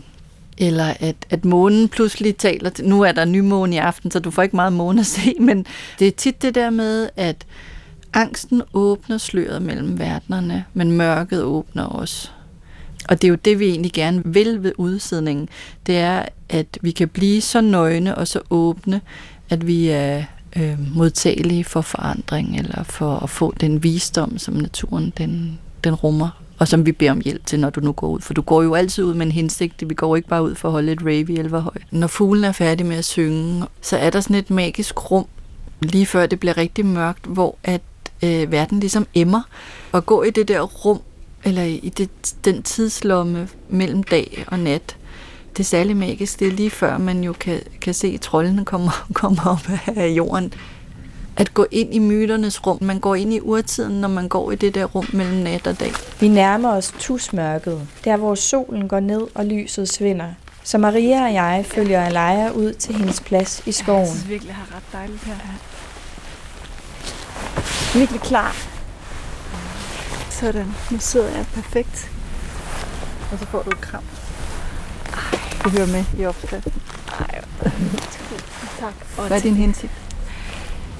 eller 0.57 0.93
at, 0.99 1.15
at 1.29 1.45
månen 1.45 1.89
pludselig 1.89 2.37
taler 2.37 2.69
til, 2.69 2.85
nu 2.85 3.01
er 3.01 3.11
der 3.11 3.25
ny 3.25 3.39
måne 3.39 3.75
i 3.75 3.79
aften, 3.79 4.11
så 4.11 4.19
du 4.19 4.31
får 4.31 4.43
ikke 4.43 4.55
meget 4.55 4.73
måne 4.73 4.99
at 4.99 5.05
se, 5.05 5.35
men 5.39 5.65
det 5.99 6.07
er 6.07 6.11
tit 6.11 6.41
det 6.41 6.55
der 6.55 6.69
med, 6.69 7.09
at 7.15 7.45
angsten 8.17 8.61
åbner 8.73 9.17
sløret 9.17 9.61
mellem 9.61 9.99
verdenerne, 9.99 10.65
men 10.73 10.91
mørket 10.91 11.43
åbner 11.43 11.83
også. 11.83 12.29
Og 13.09 13.21
det 13.21 13.27
er 13.27 13.29
jo 13.29 13.37
det, 13.45 13.59
vi 13.59 13.69
egentlig 13.69 13.93
gerne 13.93 14.21
vil 14.25 14.63
ved 14.63 14.71
udsidningen. 14.77 15.49
Det 15.85 15.97
er, 15.97 16.25
at 16.49 16.77
vi 16.81 16.91
kan 16.91 17.07
blive 17.07 17.41
så 17.41 17.61
nøgne 17.61 18.15
og 18.15 18.27
så 18.27 18.39
åbne, 18.49 19.01
at 19.49 19.67
vi 19.67 19.89
er 19.89 20.23
øh, 20.55 20.95
modtagelige 20.95 21.63
for 21.63 21.81
forandring, 21.81 22.57
eller 22.57 22.83
for 22.83 23.15
at 23.15 23.29
få 23.29 23.53
den 23.61 23.83
visdom, 23.83 24.37
som 24.37 24.53
naturen 24.53 25.13
den, 25.17 25.59
den 25.83 25.95
rummer 25.95 26.29
og 26.59 26.67
som 26.67 26.85
vi 26.85 26.91
beder 26.91 27.11
om 27.11 27.21
hjælp 27.21 27.45
til, 27.45 27.59
når 27.59 27.69
du 27.69 27.79
nu 27.79 27.91
går 27.91 28.07
ud. 28.07 28.19
For 28.19 28.33
du 28.33 28.41
går 28.41 28.63
jo 28.63 28.73
altid 28.73 29.03
ud 29.03 29.13
med 29.13 29.25
en 29.25 29.31
hensigt. 29.31 29.89
Vi 29.89 29.93
går 29.93 30.15
ikke 30.15 30.27
bare 30.27 30.43
ud 30.43 30.55
for 30.55 30.67
at 30.67 30.71
holde 30.71 30.91
et 30.91 31.01
rave 31.01 31.33
i 31.33 31.39
Elverhøj. 31.39 31.73
Når 31.91 32.07
fuglen 32.07 32.43
er 32.43 32.51
færdig 32.51 32.85
med 32.85 32.97
at 32.97 33.05
synge, 33.05 33.65
så 33.81 33.97
er 33.97 34.09
der 34.09 34.21
sådan 34.21 34.35
et 34.35 34.49
magisk 34.49 35.11
rum, 35.11 35.25
lige 35.81 36.05
før 36.05 36.25
det 36.25 36.39
bliver 36.39 36.57
rigtig 36.57 36.85
mørkt, 36.85 37.25
hvor 37.25 37.55
at 37.63 37.81
øh, 38.23 38.51
verden 38.51 38.79
ligesom 38.79 39.07
emmer. 39.13 39.41
Og 39.91 40.05
gå 40.05 40.23
i 40.23 40.29
det 40.29 40.47
der 40.47 40.61
rum, 40.61 41.01
eller 41.43 41.63
i 41.63 41.93
det, 41.97 42.09
den 42.45 42.63
tidslomme 42.63 43.49
mellem 43.69 44.03
dag 44.03 44.45
og 44.47 44.59
nat, 44.59 44.97
det 45.57 45.63
er 45.63 45.67
særlig 45.67 45.97
magisk. 45.97 46.39
Det 46.39 46.47
er 46.47 46.51
lige 46.51 46.69
før, 46.69 46.97
man 46.97 47.23
jo 47.23 47.33
kan, 47.33 47.61
kan 47.81 47.93
se 47.93 48.17
trollene 48.17 48.65
komme, 48.65 48.89
komme 49.13 49.37
op 49.45 49.69
af 49.95 50.07
jorden 50.07 50.53
at 51.37 51.53
gå 51.53 51.65
ind 51.71 51.93
i 51.93 51.99
myternes 51.99 52.67
rum. 52.67 52.77
Man 52.81 52.99
går 52.99 53.15
ind 53.15 53.33
i 53.33 53.41
urtiden, 53.41 54.01
når 54.01 54.07
man 54.07 54.27
går 54.27 54.51
i 54.51 54.55
det 54.55 54.75
der 54.75 54.85
rum 54.85 55.05
mellem 55.13 55.37
nat 55.37 55.67
og 55.67 55.79
dag. 55.79 55.91
Vi 56.19 56.27
nærmer 56.27 56.69
os 56.69 56.93
tusmørket, 56.99 57.87
der 58.05 58.17
hvor 58.17 58.35
solen 58.35 58.87
går 58.87 58.99
ned 58.99 59.21
og 59.35 59.45
lyset 59.45 59.89
svinder. 59.89 60.27
Så 60.63 60.77
Maria 60.77 61.23
og 61.23 61.33
jeg 61.33 61.65
følger 61.67 62.01
Alaya 62.01 62.49
ud 62.49 62.73
til 62.73 62.95
hendes 62.95 63.21
plads 63.21 63.63
i 63.65 63.71
skoven. 63.71 64.01
Jeg 64.01 64.09
synes 64.09 64.29
virkelig, 64.29 64.53
har 64.53 64.75
ret 64.75 64.83
dejligt 64.93 65.23
her. 65.23 65.35
Virkelig 67.97 68.21
klar. 68.21 68.55
Sådan, 70.29 70.73
nu 70.91 70.97
sidder 70.99 71.29
jeg 71.29 71.45
perfekt. 71.53 72.11
Og 73.31 73.39
så 73.39 73.45
får 73.45 73.61
du 73.63 73.69
et 73.69 73.81
kram. 73.81 74.03
Ej, 75.13 75.39
du 75.63 75.69
hører 75.69 75.87
med 75.87 76.05
i 76.19 76.25
opskriften. 76.25 76.81
Ej, 77.19 77.41
tak. 78.79 78.93
Hvad 79.27 79.37
er 79.37 79.41
din 79.41 79.55
hensigt? 79.55 79.91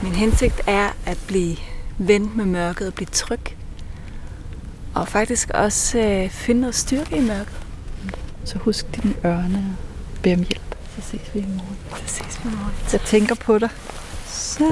Min 0.03 0.11
hensigt 0.11 0.61
er 0.67 0.89
at 1.05 1.17
blive 1.27 1.57
ven 1.97 2.31
med 2.35 2.45
mørket 2.45 2.87
og 2.87 2.93
blive 2.93 3.07
tryg. 3.11 3.41
Og 4.95 5.07
faktisk 5.07 5.49
også 5.49 5.99
øh, 5.99 6.29
finde 6.29 6.61
noget 6.61 6.75
styrke 6.75 7.17
i 7.17 7.21
mørket. 7.21 7.57
Så 8.45 8.57
husk 8.57 8.85
dine 8.95 9.13
ørne 9.25 9.77
og 10.15 10.21
bed 10.21 10.33
om 10.33 10.39
hjælp. 10.39 10.75
Så 10.95 11.01
ses 11.01 11.21
vi 11.33 11.39
i 11.39 11.45
morgen. 11.45 11.77
Så 12.05 12.13
ses 12.15 12.39
vi 12.43 12.49
i 12.49 12.51
morgen. 12.51 12.73
Jeg 12.91 13.01
tænker 13.01 13.35
på 13.35 13.57
dig. 13.57 13.69
Sej 14.25 14.67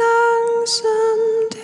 månen 0.00 0.50
langsomt 0.60 1.54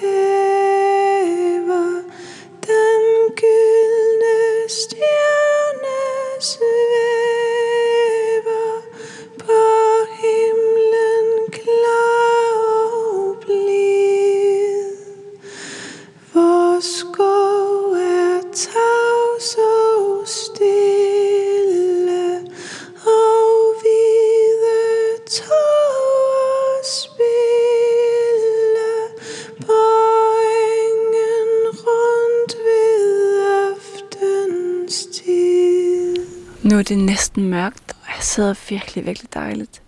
Nu 36.87 36.95
er 36.95 36.99
det 36.99 37.07
næsten 37.07 37.49
mørkt, 37.49 37.93
og 38.03 38.09
jeg 38.17 38.23
sidder 38.23 38.55
virkelig, 38.69 39.07
virkelig 39.07 39.35
dejligt. 39.35 39.83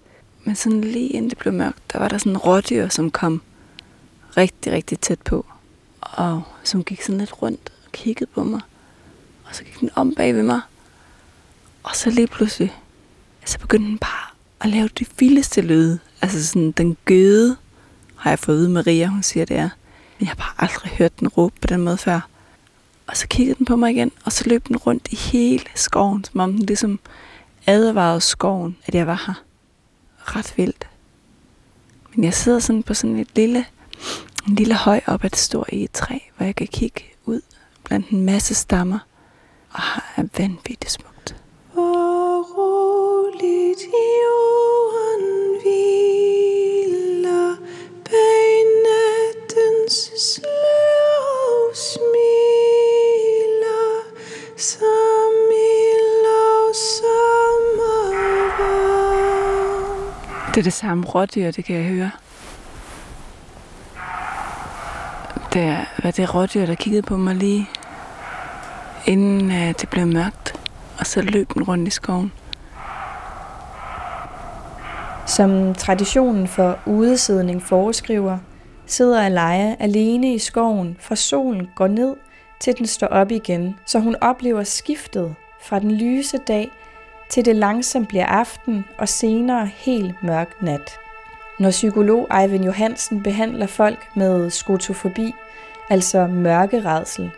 Men 0.44 0.56
sådan 0.56 0.80
lige 0.80 1.08
inden 1.08 1.30
det 1.30 1.38
blev 1.38 1.54
mørkt, 1.54 1.92
der 1.92 1.98
var 1.98 2.08
der 2.08 2.18
sådan 2.18 2.32
en 2.32 2.38
rådyr, 2.38 2.88
som 2.88 3.10
kom 3.10 3.42
rigtig, 4.36 4.72
rigtig 4.72 5.00
tæt 5.00 5.20
på. 5.20 5.46
Og 6.00 6.42
som 6.64 6.84
gik 6.84 7.02
sådan 7.02 7.18
lidt 7.18 7.42
rundt 7.42 7.72
og 7.86 7.92
kiggede 7.92 8.30
på 8.34 8.44
mig. 8.44 8.60
Og 9.44 9.54
så 9.54 9.64
gik 9.64 9.80
den 9.80 9.90
om 9.94 10.14
bag 10.14 10.34
ved 10.34 10.42
mig. 10.42 10.60
Og 11.82 11.96
så 11.96 12.10
lige 12.10 12.26
pludselig, 12.26 12.76
så 13.44 13.58
begyndte 13.58 13.88
den 13.88 13.98
bare 13.98 14.34
at 14.60 14.68
lave 14.68 14.88
de 14.88 15.06
vildeste 15.18 15.60
lyde. 15.60 15.98
Altså 16.22 16.46
sådan, 16.46 16.70
den 16.70 16.96
gøde, 17.04 17.56
har 18.16 18.30
jeg 18.30 18.38
fået 18.38 18.58
ud 18.58 18.68
Maria, 18.68 19.06
hun 19.06 19.22
siger 19.22 19.44
det 19.44 19.56
er. 19.56 19.70
Men 20.18 20.20
jeg 20.20 20.28
har 20.28 20.34
bare 20.34 20.54
aldrig 20.58 20.92
hørt 20.92 21.20
den 21.20 21.28
råbe 21.28 21.54
på 21.60 21.66
den 21.66 21.80
måde 21.80 21.98
før. 21.98 22.20
Og 23.08 23.16
så 23.16 23.28
kiggede 23.28 23.58
den 23.58 23.66
på 23.66 23.76
mig 23.76 23.90
igen, 23.90 24.12
og 24.24 24.32
så 24.32 24.48
løb 24.48 24.68
den 24.68 24.76
rundt 24.76 25.08
i 25.10 25.16
hele 25.16 25.64
skoven, 25.74 26.24
som 26.24 26.40
om 26.40 26.52
den 26.52 26.66
ligesom 26.66 27.00
advarede 27.66 28.20
skoven, 28.20 28.76
at 28.86 28.94
jeg 28.94 29.06
var 29.06 29.24
her. 29.26 29.42
Ret 30.36 30.54
vildt. 30.56 30.88
Men 32.14 32.24
jeg 32.24 32.34
sidder 32.34 32.58
sådan 32.58 32.82
på 32.82 32.94
sådan 32.94 33.16
et 33.16 33.28
lille, 33.36 33.64
en 34.48 34.54
lille 34.54 34.74
høj 34.74 35.00
op 35.06 35.24
ad 35.24 35.30
et 35.30 35.36
stort 35.36 35.68
egetræ, 35.72 36.18
hvor 36.36 36.46
jeg 36.46 36.56
kan 36.56 36.66
kigge 36.66 37.04
ud 37.24 37.40
blandt 37.84 38.08
en 38.08 38.24
masse 38.24 38.54
stammer, 38.54 38.98
og 39.70 39.80
har 39.80 40.12
er 40.16 40.24
vanvittigt 40.38 40.90
smukt. 40.90 41.36
Og 41.74 42.46
roligt 42.58 43.82
jorden 44.22 45.60
hviler 45.62 47.56
bag 48.04 48.64
nattens 48.84 50.10
slør 50.16 50.77
som 54.58 54.80
i 55.52 55.64
sommervarm. 56.74 57.62
Det 60.48 60.56
er 60.60 60.62
det 60.62 60.72
samme 60.72 61.06
rådyr, 61.06 61.50
det 61.50 61.64
kan 61.64 61.76
jeg 61.76 61.84
høre. 61.84 62.10
Det 65.52 65.62
er, 65.62 65.84
hvad 66.00 66.12
det 66.12 66.34
rådyr, 66.34 66.66
der 66.66 66.74
kiggede 66.74 67.02
på 67.02 67.16
mig 67.16 67.34
lige 67.34 67.68
inden 69.06 69.50
uh, 69.50 69.68
det 69.80 69.88
blev 69.90 70.06
mørkt, 70.06 70.60
og 70.98 71.06
så 71.06 71.22
løb 71.22 71.54
den 71.54 71.62
rundt 71.62 71.88
i 71.88 71.90
skoven. 71.90 72.32
Som 75.26 75.74
traditionen 75.74 76.48
for 76.48 76.78
udesidning 76.86 77.62
foreskriver, 77.62 78.38
sidder 78.86 79.22
Alaya 79.22 79.76
alene 79.80 80.34
i 80.34 80.38
skoven, 80.38 80.96
fra 81.00 81.16
solen 81.16 81.68
går 81.76 81.86
ned, 81.86 82.14
til 82.60 82.78
den 82.78 82.86
står 82.86 83.06
op 83.06 83.30
igen, 83.30 83.78
så 83.86 83.98
hun 83.98 84.16
oplever 84.20 84.62
skiftet 84.62 85.34
fra 85.60 85.78
den 85.78 85.90
lyse 85.90 86.38
dag 86.38 86.70
til 87.28 87.44
det 87.44 87.56
langsomt 87.56 88.08
bliver 88.08 88.26
aften 88.26 88.84
og 88.98 89.08
senere 89.08 89.66
helt 89.66 90.22
mørk 90.22 90.62
nat. 90.62 90.98
Når 91.58 91.70
psykolog 91.70 92.28
Eivind 92.42 92.64
Johansen 92.64 93.22
behandler 93.22 93.66
folk 93.66 94.08
med 94.16 94.50
skotofobi, 94.50 95.34
altså 95.90 96.26
mørkeredsel, 96.26 97.30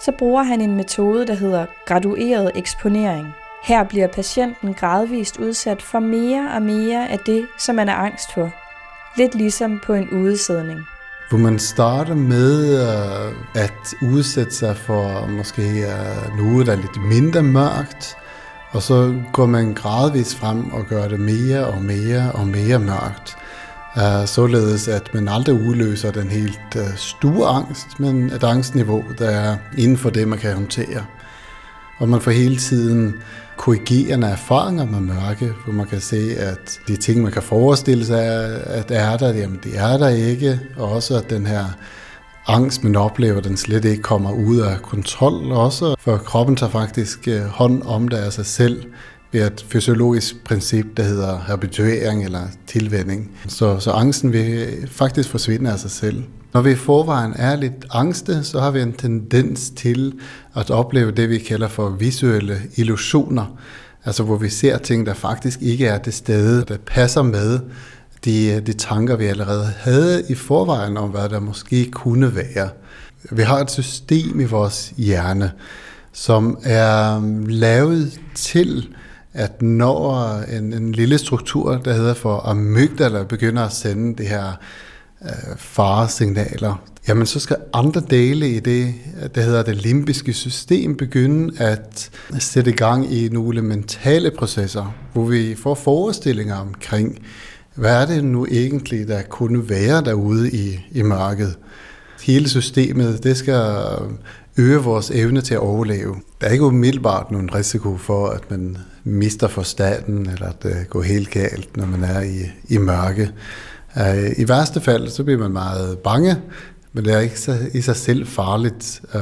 så 0.00 0.12
bruger 0.12 0.42
han 0.42 0.60
en 0.60 0.76
metode, 0.76 1.26
der 1.26 1.34
hedder 1.34 1.66
gradueret 1.86 2.52
eksponering. 2.54 3.34
Her 3.62 3.84
bliver 3.84 4.06
patienten 4.06 4.74
gradvist 4.74 5.38
udsat 5.38 5.82
for 5.82 5.98
mere 5.98 6.50
og 6.54 6.62
mere 6.62 7.08
af 7.08 7.18
det, 7.18 7.46
som 7.58 7.74
man 7.74 7.88
er 7.88 7.94
angst 7.94 8.32
for. 8.34 8.50
Lidt 9.16 9.34
ligesom 9.34 9.80
på 9.84 9.94
en 9.94 10.10
udsædning. 10.10 10.80
Hvor 11.28 11.38
man 11.38 11.58
starter 11.58 12.14
med 12.14 12.80
uh, 12.80 13.62
at 13.62 13.94
udsætte 14.02 14.54
sig 14.54 14.76
for 14.76 15.26
måske 15.26 15.62
uh, 15.62 16.38
noget, 16.38 16.66
der 16.66 16.72
er 16.72 16.76
lidt 16.76 17.02
mindre 17.02 17.42
mørkt, 17.42 18.16
og 18.70 18.82
så 18.82 19.14
går 19.32 19.46
man 19.46 19.74
gradvist 19.74 20.36
frem 20.36 20.72
og 20.72 20.86
gør 20.86 21.08
det 21.08 21.20
mere 21.20 21.66
og 21.66 21.82
mere 21.82 22.32
og 22.32 22.46
mere 22.46 22.78
mørkt. 22.78 23.36
Uh, 23.96 24.26
således 24.26 24.88
at 24.88 25.14
man 25.14 25.28
aldrig 25.28 25.54
udløser 25.54 26.10
den 26.10 26.28
helt 26.28 26.76
uh, 26.76 26.96
store 26.96 27.48
angst, 27.48 28.00
men 28.00 28.30
et 28.30 28.44
angstniveau, 28.44 29.04
der 29.18 29.30
er 29.30 29.56
inden 29.78 29.96
for 29.96 30.10
det, 30.10 30.28
man 30.28 30.38
kan 30.38 30.54
håndtere. 30.54 31.04
Og 31.98 32.08
man 32.08 32.20
får 32.20 32.30
hele 32.30 32.56
tiden 32.56 33.14
korrigerende 33.56 34.26
erfaringer 34.26 34.86
med 34.86 35.00
mørke, 35.00 35.52
hvor 35.64 35.72
man 35.72 35.86
kan 35.86 36.00
se, 36.00 36.36
at 36.38 36.80
de 36.88 36.96
ting, 36.96 37.22
man 37.22 37.32
kan 37.32 37.42
forestille 37.42 38.06
sig, 38.06 38.24
at 38.66 38.90
er 38.90 39.16
der, 39.16 39.34
jamen 39.34 39.60
det 39.64 39.72
er 39.78 39.98
der 39.98 40.08
ikke. 40.08 40.60
Og 40.76 40.88
også 40.92 41.16
at 41.16 41.30
den 41.30 41.46
her 41.46 41.64
angst, 42.46 42.84
man 42.84 42.96
oplever, 42.96 43.40
den 43.40 43.56
slet 43.56 43.84
ikke 43.84 44.02
kommer 44.02 44.32
ud 44.32 44.60
af 44.60 44.82
kontrol 44.82 45.52
også, 45.52 45.94
for 45.98 46.16
kroppen 46.16 46.56
tager 46.56 46.70
faktisk 46.70 47.28
øh, 47.28 47.42
hånd 47.42 47.82
om 47.82 48.08
det 48.08 48.16
af 48.16 48.32
sig 48.32 48.46
selv 48.46 48.84
ved 49.32 49.46
et 49.46 49.66
fysiologisk 49.68 50.44
princip, 50.44 50.86
der 50.96 51.02
hedder 51.02 51.38
habituering 51.38 52.24
eller 52.24 52.42
tilvænding. 52.66 53.30
Så, 53.48 53.78
så 53.78 53.90
angsten 53.90 54.32
vil 54.32 54.68
faktisk 54.90 55.28
forsvinde 55.28 55.72
af 55.72 55.78
sig 55.78 55.90
selv. 55.90 56.24
Når 56.56 56.62
vi 56.62 56.70
i 56.70 56.74
forvejen 56.74 57.34
er 57.36 57.56
lidt 57.56 57.86
angste, 57.90 58.44
så 58.44 58.60
har 58.60 58.70
vi 58.70 58.80
en 58.80 58.92
tendens 58.92 59.70
til 59.70 60.12
at 60.54 60.70
opleve 60.70 61.10
det, 61.10 61.30
vi 61.30 61.38
kalder 61.38 61.68
for 61.68 61.88
visuelle 61.88 62.60
illusioner. 62.76 63.56
Altså 64.04 64.22
hvor 64.22 64.36
vi 64.36 64.48
ser 64.48 64.78
ting, 64.78 65.06
der 65.06 65.14
faktisk 65.14 65.62
ikke 65.62 65.86
er 65.86 65.98
det 65.98 66.14
sted, 66.14 66.64
der 66.64 66.76
passer 66.86 67.22
med 67.22 67.60
de, 68.24 68.60
de 68.60 68.72
tanker, 68.72 69.16
vi 69.16 69.24
allerede 69.24 69.72
havde 69.78 70.22
i 70.28 70.34
forvejen 70.34 70.96
om, 70.96 71.10
hvad 71.10 71.28
der 71.28 71.40
måske 71.40 71.90
kunne 71.90 72.36
være. 72.36 72.68
Vi 73.30 73.42
har 73.42 73.58
et 73.58 73.70
system 73.70 74.40
i 74.40 74.44
vores 74.44 74.92
hjerne, 74.96 75.52
som 76.12 76.58
er 76.62 77.20
lavet 77.46 78.20
til, 78.34 78.88
at 79.32 79.62
når 79.62 80.30
en, 80.56 80.72
en 80.72 80.92
lille 80.92 81.18
struktur, 81.18 81.76
der 81.76 81.92
hedder 81.92 82.14
for 82.14 82.40
amygdala, 82.44 83.22
begynder 83.22 83.62
at 83.62 83.72
sende 83.72 84.16
det 84.16 84.28
her 84.28 84.52
øh, 85.22 85.56
faresignaler, 85.56 86.82
jamen 87.08 87.26
så 87.26 87.40
skal 87.40 87.56
andre 87.72 88.02
dele 88.10 88.50
i 88.50 88.60
det, 88.60 88.94
der 89.34 89.40
hedder 89.40 89.62
det 89.62 89.76
limbiske 89.76 90.32
system, 90.32 90.96
begynde 90.96 91.62
at 91.62 92.10
sætte 92.38 92.72
gang 92.72 93.12
i 93.12 93.28
nogle 93.28 93.62
mentale 93.62 94.30
processer, 94.30 94.94
hvor 95.12 95.24
vi 95.24 95.54
får 95.54 95.74
forestillinger 95.74 96.56
omkring, 96.56 97.18
hvad 97.74 98.02
er 98.02 98.06
det 98.06 98.24
nu 98.24 98.46
egentlig, 98.46 99.08
der 99.08 99.22
kunne 99.22 99.68
være 99.68 100.04
derude 100.04 100.50
i, 100.50 100.80
i 100.90 101.02
mørket? 101.02 101.54
Hele 102.22 102.48
systemet, 102.48 103.24
det 103.24 103.36
skal 103.36 103.74
øge 104.56 104.78
vores 104.78 105.10
evne 105.10 105.40
til 105.40 105.54
at 105.54 105.60
overleve. 105.60 106.16
Der 106.40 106.46
er 106.46 106.50
ikke 106.50 106.64
umiddelbart 106.64 107.30
nogen 107.30 107.54
risiko 107.54 107.96
for, 107.96 108.28
at 108.28 108.50
man 108.50 108.78
mister 109.04 109.48
forstanden, 109.48 110.28
eller 110.28 110.48
at 110.48 110.62
det 110.62 110.86
går 110.90 111.02
helt 111.02 111.30
galt, 111.30 111.76
når 111.76 111.86
man 111.86 112.04
er 112.04 112.20
i, 112.20 112.50
i 112.68 112.78
mørke. 112.78 113.30
Øh, 113.98 114.32
I 114.36 114.48
værste 114.48 114.80
fald, 114.80 115.08
så 115.08 115.24
bliver 115.24 115.38
man 115.38 115.52
meget 115.52 115.98
bange, 115.98 116.36
men 116.92 117.04
det 117.04 117.14
er 117.14 117.18
ikke 117.18 117.40
så, 117.40 117.58
i 117.74 117.80
sig 117.80 117.96
selv 117.96 118.26
farligt. 118.26 119.02
Øh, 119.14 119.20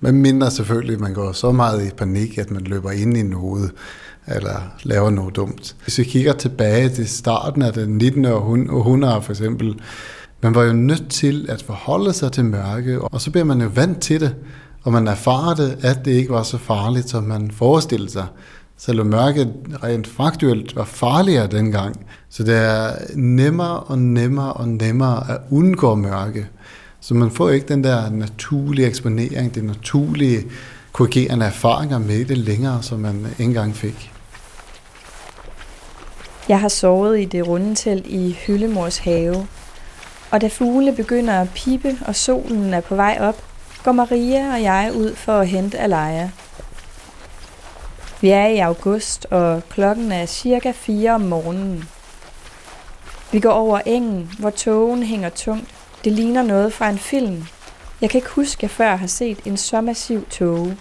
men 0.00 0.22
mindre 0.22 0.50
selvfølgelig, 0.50 0.94
at 0.94 1.00
man 1.00 1.14
går 1.14 1.32
så 1.32 1.52
meget 1.52 1.86
i 1.86 1.90
panik, 1.90 2.38
at 2.38 2.50
man 2.50 2.62
løber 2.62 2.90
ind 2.90 3.16
i 3.16 3.22
noget, 3.22 3.70
eller 4.28 4.74
laver 4.82 5.10
noget 5.10 5.36
dumt. 5.36 5.76
Hvis 5.84 5.98
vi 5.98 6.04
kigger 6.04 6.32
tilbage 6.32 6.88
til 6.88 7.08
starten 7.08 7.62
af 7.62 7.72
det 7.72 7.88
19. 7.88 8.24
århundrede 8.24 9.22
for 9.22 9.32
eksempel, 9.32 9.80
man 10.42 10.54
var 10.54 10.62
jo 10.62 10.72
nødt 10.72 11.10
til 11.10 11.46
at 11.48 11.62
forholde 11.62 12.12
sig 12.12 12.32
til 12.32 12.44
mørke, 12.44 13.00
og 13.00 13.20
så 13.20 13.30
bliver 13.30 13.44
man 13.44 13.60
jo 13.60 13.70
vant 13.74 14.00
til 14.00 14.20
det, 14.20 14.34
og 14.82 14.92
man 14.92 15.08
erfarer 15.08 15.54
det, 15.54 15.78
at 15.82 16.04
det 16.04 16.12
ikke 16.12 16.30
var 16.30 16.42
så 16.42 16.58
farligt, 16.58 17.08
som 17.08 17.24
man 17.24 17.50
forestillede 17.50 18.10
sig. 18.10 18.26
Selvom 18.78 19.06
mørket 19.06 19.52
rent 19.82 20.06
faktuelt 20.06 20.76
var 20.76 20.84
farligere 20.84 21.46
dengang. 21.46 22.06
Så 22.30 22.42
det 22.42 22.56
er 22.56 22.92
nemmere 23.14 23.80
og 23.80 23.98
nemmere 23.98 24.52
og 24.52 24.68
nemmere 24.68 25.30
at 25.30 25.38
undgå 25.50 25.94
mørke. 25.94 26.46
Så 27.00 27.14
man 27.14 27.30
får 27.30 27.50
ikke 27.50 27.68
den 27.68 27.84
der 27.84 28.10
naturlige 28.10 28.86
eksponering, 28.86 29.54
det 29.54 29.64
naturlige 29.64 30.44
korrigerende 30.92 31.46
erfaringer 31.46 31.98
med 31.98 32.24
det 32.24 32.38
længere, 32.38 32.82
som 32.82 33.00
man 33.00 33.26
engang 33.38 33.76
fik. 33.76 34.12
Jeg 36.48 36.60
har 36.60 36.68
sovet 36.68 37.20
i 37.20 37.24
det 37.24 37.48
runde 37.48 37.74
telt 37.74 38.06
i 38.06 38.36
Hyllemors 38.46 38.98
have, 38.98 39.46
og 40.30 40.40
da 40.40 40.48
fugle 40.48 40.92
begynder 40.92 41.40
at 41.40 41.48
pipe 41.54 41.96
og 42.06 42.16
solen 42.16 42.74
er 42.74 42.80
på 42.80 42.96
vej 42.96 43.18
op, 43.20 43.44
går 43.84 43.92
Maria 43.92 44.52
og 44.52 44.62
jeg 44.62 44.92
ud 44.96 45.14
for 45.14 45.32
at 45.32 45.48
hente 45.48 45.78
Alaya. 45.78 46.28
Vi 48.22 48.30
er 48.30 48.46
i 48.46 48.58
august, 48.58 49.26
og 49.30 49.62
klokken 49.68 50.12
er 50.12 50.26
cirka 50.26 50.72
4 50.72 51.10
om 51.10 51.20
morgenen. 51.20 51.84
Vi 53.32 53.40
går 53.40 53.50
over 53.50 53.80
engen, 53.86 54.30
hvor 54.38 54.50
togen 54.50 55.02
hænger 55.02 55.28
tungt. 55.28 55.74
Det 56.04 56.12
ligner 56.12 56.42
noget 56.42 56.72
fra 56.72 56.88
en 56.88 56.98
film. 56.98 57.46
Jeg 58.00 58.10
kan 58.10 58.18
ikke 58.18 58.30
huske, 58.30 58.58
at 58.58 58.62
jeg 58.62 58.70
før 58.70 58.96
har 58.96 59.06
set 59.06 59.38
en 59.44 59.56
så 59.56 59.80
massiv 59.80 60.26
tåge. 60.30 60.78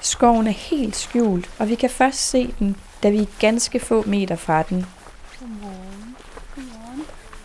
Skoven 0.00 0.46
er 0.46 0.50
helt 0.52 0.96
skjult, 0.96 1.50
og 1.58 1.68
vi 1.68 1.74
kan 1.74 1.90
først 1.90 2.30
se 2.30 2.54
den, 2.58 2.76
da 3.02 3.10
vi 3.10 3.18
er 3.18 3.26
ganske 3.38 3.80
få 3.80 4.04
meter 4.06 4.36
fra 4.36 4.62
den. 4.62 4.86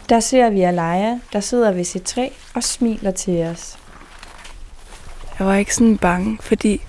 Der 0.09 0.19
ser 0.19 0.49
vi 0.49 0.61
Alaya, 0.61 1.19
der 1.33 1.39
sidder 1.39 1.71
ved 1.71 1.83
sit 1.83 2.03
træ 2.03 2.29
og 2.53 2.63
smiler 2.63 3.11
til 3.11 3.43
os. 3.43 3.77
Jeg 5.39 5.47
var 5.47 5.55
ikke 5.55 5.75
sådan 5.75 5.97
bange, 5.97 6.37
fordi 6.41 6.81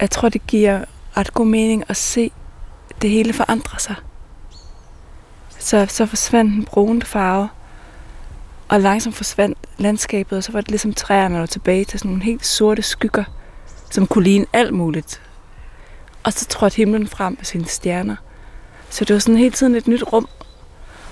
jeg 0.00 0.10
tror, 0.10 0.28
det 0.28 0.46
giver 0.46 0.84
ret 1.18 1.34
god 1.34 1.46
mening 1.46 1.84
at 1.88 1.96
se 1.96 2.32
det 3.02 3.10
hele 3.10 3.32
forandre 3.32 3.78
sig. 3.78 3.94
Så, 5.58 5.86
så 5.88 6.06
forsvandt 6.06 6.54
den 6.54 6.64
brune 6.64 7.02
farve, 7.02 7.48
og 8.68 8.80
langsomt 8.80 9.16
forsvandt 9.16 9.58
landskabet, 9.78 10.38
og 10.38 10.44
så 10.44 10.52
var 10.52 10.60
det 10.60 10.70
ligesom 10.70 10.94
træerne, 10.94 11.38
der 11.38 11.46
tilbage 11.46 11.84
til 11.84 11.98
sådan 11.98 12.10
nogle 12.10 12.24
helt 12.24 12.46
sorte 12.46 12.82
skygger, 12.82 13.24
som 13.90 14.06
kunne 14.06 14.24
ligne 14.24 14.46
alt 14.52 14.74
muligt. 14.74 15.22
Og 16.22 16.32
så 16.32 16.46
trådte 16.46 16.76
himlen 16.76 17.06
frem 17.06 17.34
med 17.38 17.44
sine 17.44 17.66
stjerner. 17.66 18.16
Så 18.90 19.04
det 19.04 19.14
var 19.14 19.20
sådan 19.20 19.38
hele 19.38 19.50
tiden 19.50 19.74
et 19.74 19.86
nyt 19.86 20.12
rum. 20.12 20.28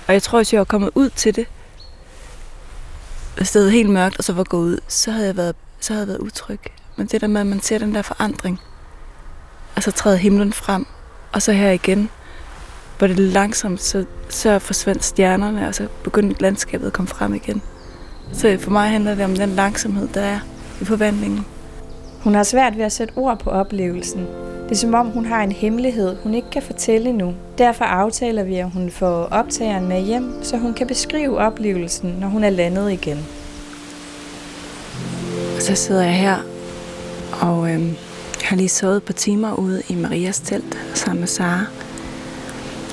Og 0.07 0.13
jeg 0.13 0.23
tror, 0.23 0.39
hvis 0.39 0.53
jeg 0.53 0.59
var 0.59 0.65
kommet 0.65 0.89
ud 0.95 1.09
til 1.09 1.35
det, 1.35 1.47
hvis 3.37 3.51
det 3.51 3.71
helt 3.71 3.89
mørkt, 3.89 4.17
og 4.17 4.23
så 4.23 4.33
var 4.33 4.43
gået 4.43 4.67
ud, 4.67 4.79
så 4.87 5.11
havde 5.11 5.27
jeg 5.27 5.37
været, 5.37 5.55
så 5.79 5.93
havde 5.93 6.01
jeg 6.01 6.07
været 6.07 6.19
utryg. 6.19 6.59
Men 6.95 7.07
det 7.07 7.21
der 7.21 7.27
med, 7.27 7.41
at 7.41 7.47
man 7.47 7.61
ser 7.61 7.77
den 7.77 7.95
der 7.95 8.01
forandring, 8.01 8.59
og 9.77 9.83
så 9.83 9.91
træder 9.91 10.17
himlen 10.17 10.53
frem, 10.53 10.85
og 11.33 11.41
så 11.41 11.51
her 11.51 11.71
igen, 11.71 12.09
hvor 12.97 13.07
det 13.07 13.19
langsomt, 13.19 13.81
så, 13.81 14.05
så 14.29 14.59
forsvandt 14.59 15.03
stjernerne, 15.03 15.67
og 15.67 15.75
så 15.75 15.87
begyndte 16.03 16.41
landskabet 16.41 16.87
at 16.87 16.93
komme 16.93 17.07
frem 17.07 17.33
igen. 17.33 17.61
Så 18.33 18.57
for 18.59 18.71
mig 18.71 18.89
handler 18.89 19.15
det 19.15 19.25
om 19.25 19.35
den 19.35 19.49
langsomhed, 19.49 20.07
der 20.13 20.21
er 20.21 20.39
i 20.81 20.85
forvandlingen. 20.85 21.45
Hun 22.23 22.35
har 22.35 22.43
svært 22.43 22.77
ved 22.77 22.85
at 22.85 22.91
sætte 22.91 23.13
ord 23.15 23.39
på 23.39 23.49
oplevelsen, 23.49 24.27
Det 24.63 24.71
er 24.71 24.79
som 24.79 24.93
om, 24.93 25.07
hun 25.07 25.25
har 25.25 25.43
en 25.43 25.51
hemmelighed, 25.51 26.15
hun 26.23 26.33
ikke 26.33 26.49
kan 26.49 26.61
fortælle 26.61 27.13
nu. 27.13 27.33
Derfor 27.57 27.85
aftaler 27.85 28.43
vi, 28.43 28.55
at 28.55 28.71
hun 28.71 28.91
får 28.91 29.27
optageren 29.31 29.87
med 29.87 30.01
hjem, 30.01 30.33
så 30.43 30.57
hun 30.57 30.73
kan 30.73 30.87
beskrive 30.87 31.37
oplevelsen, 31.37 32.15
når 32.19 32.27
hun 32.27 32.43
er 32.43 32.49
landet 32.49 32.91
igen. 32.91 33.25
Så 35.59 35.75
sidder 35.75 36.03
jeg 36.03 36.15
her, 36.15 36.37
og 37.41 37.69
jeg 38.47 38.51
har 38.51 38.57
lige 38.57 38.69
sovet 38.69 39.03
på 39.03 39.13
timer 39.13 39.53
ude 39.53 39.81
i 39.89 39.95
Marias 39.95 40.39
telt 40.39 40.77
sammen 40.93 41.19
med 41.19 41.27
Sara. 41.27 41.65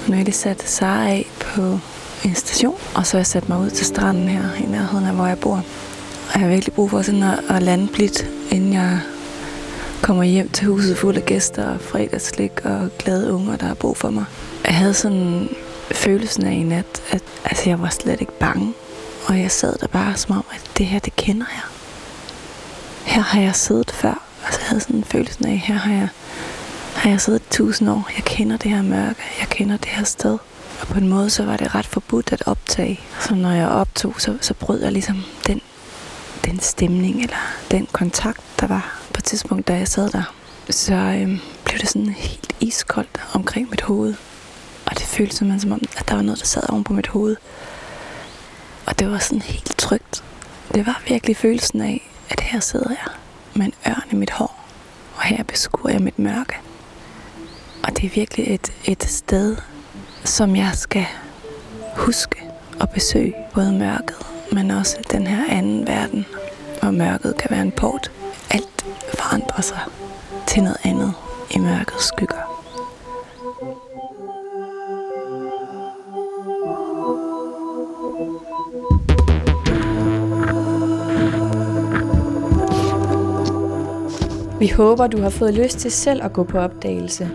Nu 0.08 0.16
er 0.16 0.24
det 0.24 0.34
sat 0.34 0.62
Sara 0.62 1.08
af 1.08 1.26
på 1.40 1.78
en 2.24 2.34
station, 2.34 2.78
og 2.94 3.06
så 3.06 3.12
har 3.12 3.18
jeg 3.18 3.26
sat 3.26 3.48
mig 3.48 3.58
ud 3.58 3.70
til 3.70 3.86
stranden 3.86 4.28
her 4.28 4.54
i 4.54 4.66
nærheden 4.66 5.06
af, 5.06 5.14
hvor 5.14 5.26
jeg 5.26 5.38
bor. 5.38 5.54
Og 5.54 6.34
jeg 6.34 6.40
har 6.40 6.48
virkelig 6.48 6.74
brug 6.74 6.90
for 6.90 7.02
sådan 7.02 7.22
at, 7.22 7.40
at 7.48 7.62
lande 7.62 7.88
blidt, 7.92 8.26
inden 8.50 8.72
jeg 8.72 9.00
kommer 10.02 10.24
hjem 10.24 10.48
til 10.48 10.66
huset 10.66 10.98
fuld 10.98 11.16
af 11.16 11.24
gæster 11.26 11.64
og 11.64 11.80
fredagslik 11.80 12.64
og 12.64 12.90
glade 12.98 13.32
unger, 13.32 13.56
der 13.56 13.66
har 13.66 13.74
brug 13.74 13.96
for 13.96 14.10
mig. 14.10 14.24
Jeg 14.64 14.74
havde 14.74 14.94
sådan 14.94 15.48
følelsen 15.92 16.46
af 16.46 16.52
i 16.52 16.62
nat, 16.62 17.02
at 17.10 17.22
altså, 17.44 17.68
jeg 17.70 17.82
var 17.82 17.88
slet 17.88 18.20
ikke 18.20 18.38
bange. 18.38 18.74
Og 19.26 19.40
jeg 19.40 19.50
sad 19.50 19.74
der 19.80 19.86
bare 19.86 20.16
som 20.16 20.36
om, 20.36 20.44
at 20.50 20.70
det 20.78 20.86
her, 20.86 20.98
det 20.98 21.16
kender 21.16 21.46
jeg. 21.54 21.62
Her 23.04 23.22
har 23.22 23.40
jeg 23.40 23.54
siddet 23.56 23.90
før. 23.90 24.23
Og 24.44 24.50
jeg 24.50 24.68
havde 24.68 24.80
sådan 24.80 24.96
en 24.96 25.04
følelse 25.04 25.48
af, 25.48 25.58
her 25.58 25.74
har 25.74 25.92
jeg, 25.92 26.08
har 26.94 27.10
jeg 27.10 27.20
siddet 27.20 27.42
tusind 27.50 27.90
år. 27.90 28.10
Jeg 28.16 28.24
kender 28.24 28.56
det 28.56 28.70
her 28.70 28.82
mørke. 28.82 29.20
Jeg 29.40 29.48
kender 29.48 29.76
det 29.76 29.88
her 29.88 30.04
sted. 30.04 30.38
Og 30.80 30.86
på 30.86 30.98
en 30.98 31.08
måde, 31.08 31.30
så 31.30 31.44
var 31.44 31.56
det 31.56 31.74
ret 31.74 31.86
forbudt 31.86 32.32
at 32.32 32.42
optage. 32.46 33.00
Så 33.20 33.34
når 33.34 33.50
jeg 33.50 33.68
optog, 33.68 34.20
så, 34.20 34.38
så 34.40 34.54
brød 34.54 34.82
jeg 34.82 34.92
ligesom 34.92 35.22
den, 35.46 35.60
den 36.44 36.60
stemning, 36.60 37.20
eller 37.20 37.36
den 37.70 37.88
kontakt, 37.92 38.40
der 38.60 38.66
var 38.66 39.00
på 39.12 39.18
et 39.18 39.24
tidspunkt, 39.24 39.68
da 39.68 39.76
jeg 39.76 39.88
sad 39.88 40.10
der. 40.10 40.34
Så 40.70 40.94
øhm, 40.94 41.40
blev 41.64 41.78
det 41.78 41.88
sådan 41.88 42.08
helt 42.08 42.56
iskoldt 42.60 43.20
omkring 43.32 43.70
mit 43.70 43.80
hoved. 43.80 44.14
Og 44.86 44.98
det 44.98 45.06
føltes 45.06 45.36
simpelthen 45.36 45.60
som 45.60 45.72
om, 45.72 45.82
at 45.96 46.08
der 46.08 46.14
var 46.14 46.22
noget, 46.22 46.40
der 46.40 46.46
sad 46.46 46.62
oven 46.68 46.84
på 46.84 46.92
mit 46.92 47.06
hoved. 47.06 47.36
Og 48.86 48.98
det 48.98 49.10
var 49.10 49.18
sådan 49.18 49.42
helt 49.42 49.78
trygt. 49.78 50.24
Det 50.74 50.86
var 50.86 51.02
virkelig 51.08 51.36
følelsen 51.36 51.80
af, 51.80 52.10
at 52.30 52.40
her 52.40 52.60
sidder 52.60 52.90
jeg 52.90 53.12
med 53.54 53.66
en 53.66 53.74
ørn 53.88 54.08
i 54.10 54.14
mit 54.14 54.30
hår, 54.30 54.64
og 55.16 55.22
her 55.22 55.44
beskuer 55.44 55.90
jeg 55.90 56.02
mit 56.02 56.18
mørke. 56.18 56.54
Og 57.84 57.96
det 57.96 58.04
er 58.04 58.10
virkelig 58.14 58.54
et, 58.54 58.72
et 58.84 59.02
sted, 59.04 59.56
som 60.24 60.56
jeg 60.56 60.70
skal 60.74 61.06
huske 61.96 62.50
at 62.80 62.90
besøge, 62.90 63.34
både 63.54 63.72
mørket, 63.72 64.16
men 64.52 64.70
også 64.70 64.96
den 65.10 65.26
her 65.26 65.56
anden 65.56 65.86
verden, 65.86 66.26
og 66.82 66.94
mørket 66.94 67.36
kan 67.36 67.50
være 67.50 67.62
en 67.62 67.72
port. 67.72 68.10
Alt 68.50 68.86
forandrer 69.18 69.60
sig 69.60 69.80
til 70.46 70.62
noget 70.62 70.78
andet 70.84 71.12
i 71.50 71.58
mørkets 71.58 72.08
skygger. 72.08 72.54
Vi 84.64 84.68
håber, 84.68 85.06
du 85.06 85.20
har 85.20 85.30
fået 85.30 85.54
lyst 85.54 85.78
til 85.78 85.90
selv 85.90 86.24
at 86.24 86.32
gå 86.32 86.42
på 86.42 86.58
opdagelse 86.58 87.30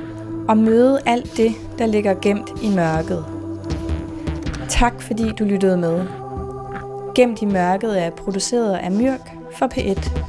og 0.48 0.58
møde 0.58 1.00
alt 1.06 1.38
det, 1.38 1.52
der 1.78 1.86
ligger 1.86 2.13
gemt 2.22 2.50
i 2.63 2.70
mørket. 2.76 3.26
Tak 4.70 5.02
fordi 5.02 5.32
du 5.39 5.44
lyttede 5.44 5.78
med. 5.78 6.06
Gemt 7.15 7.42
i 7.42 7.46
mørket 7.46 8.04
er 8.04 8.10
produceret 8.10 8.76
af 8.76 8.92
Myrk 8.92 9.32
for 9.52 9.65
P1. 9.65 10.29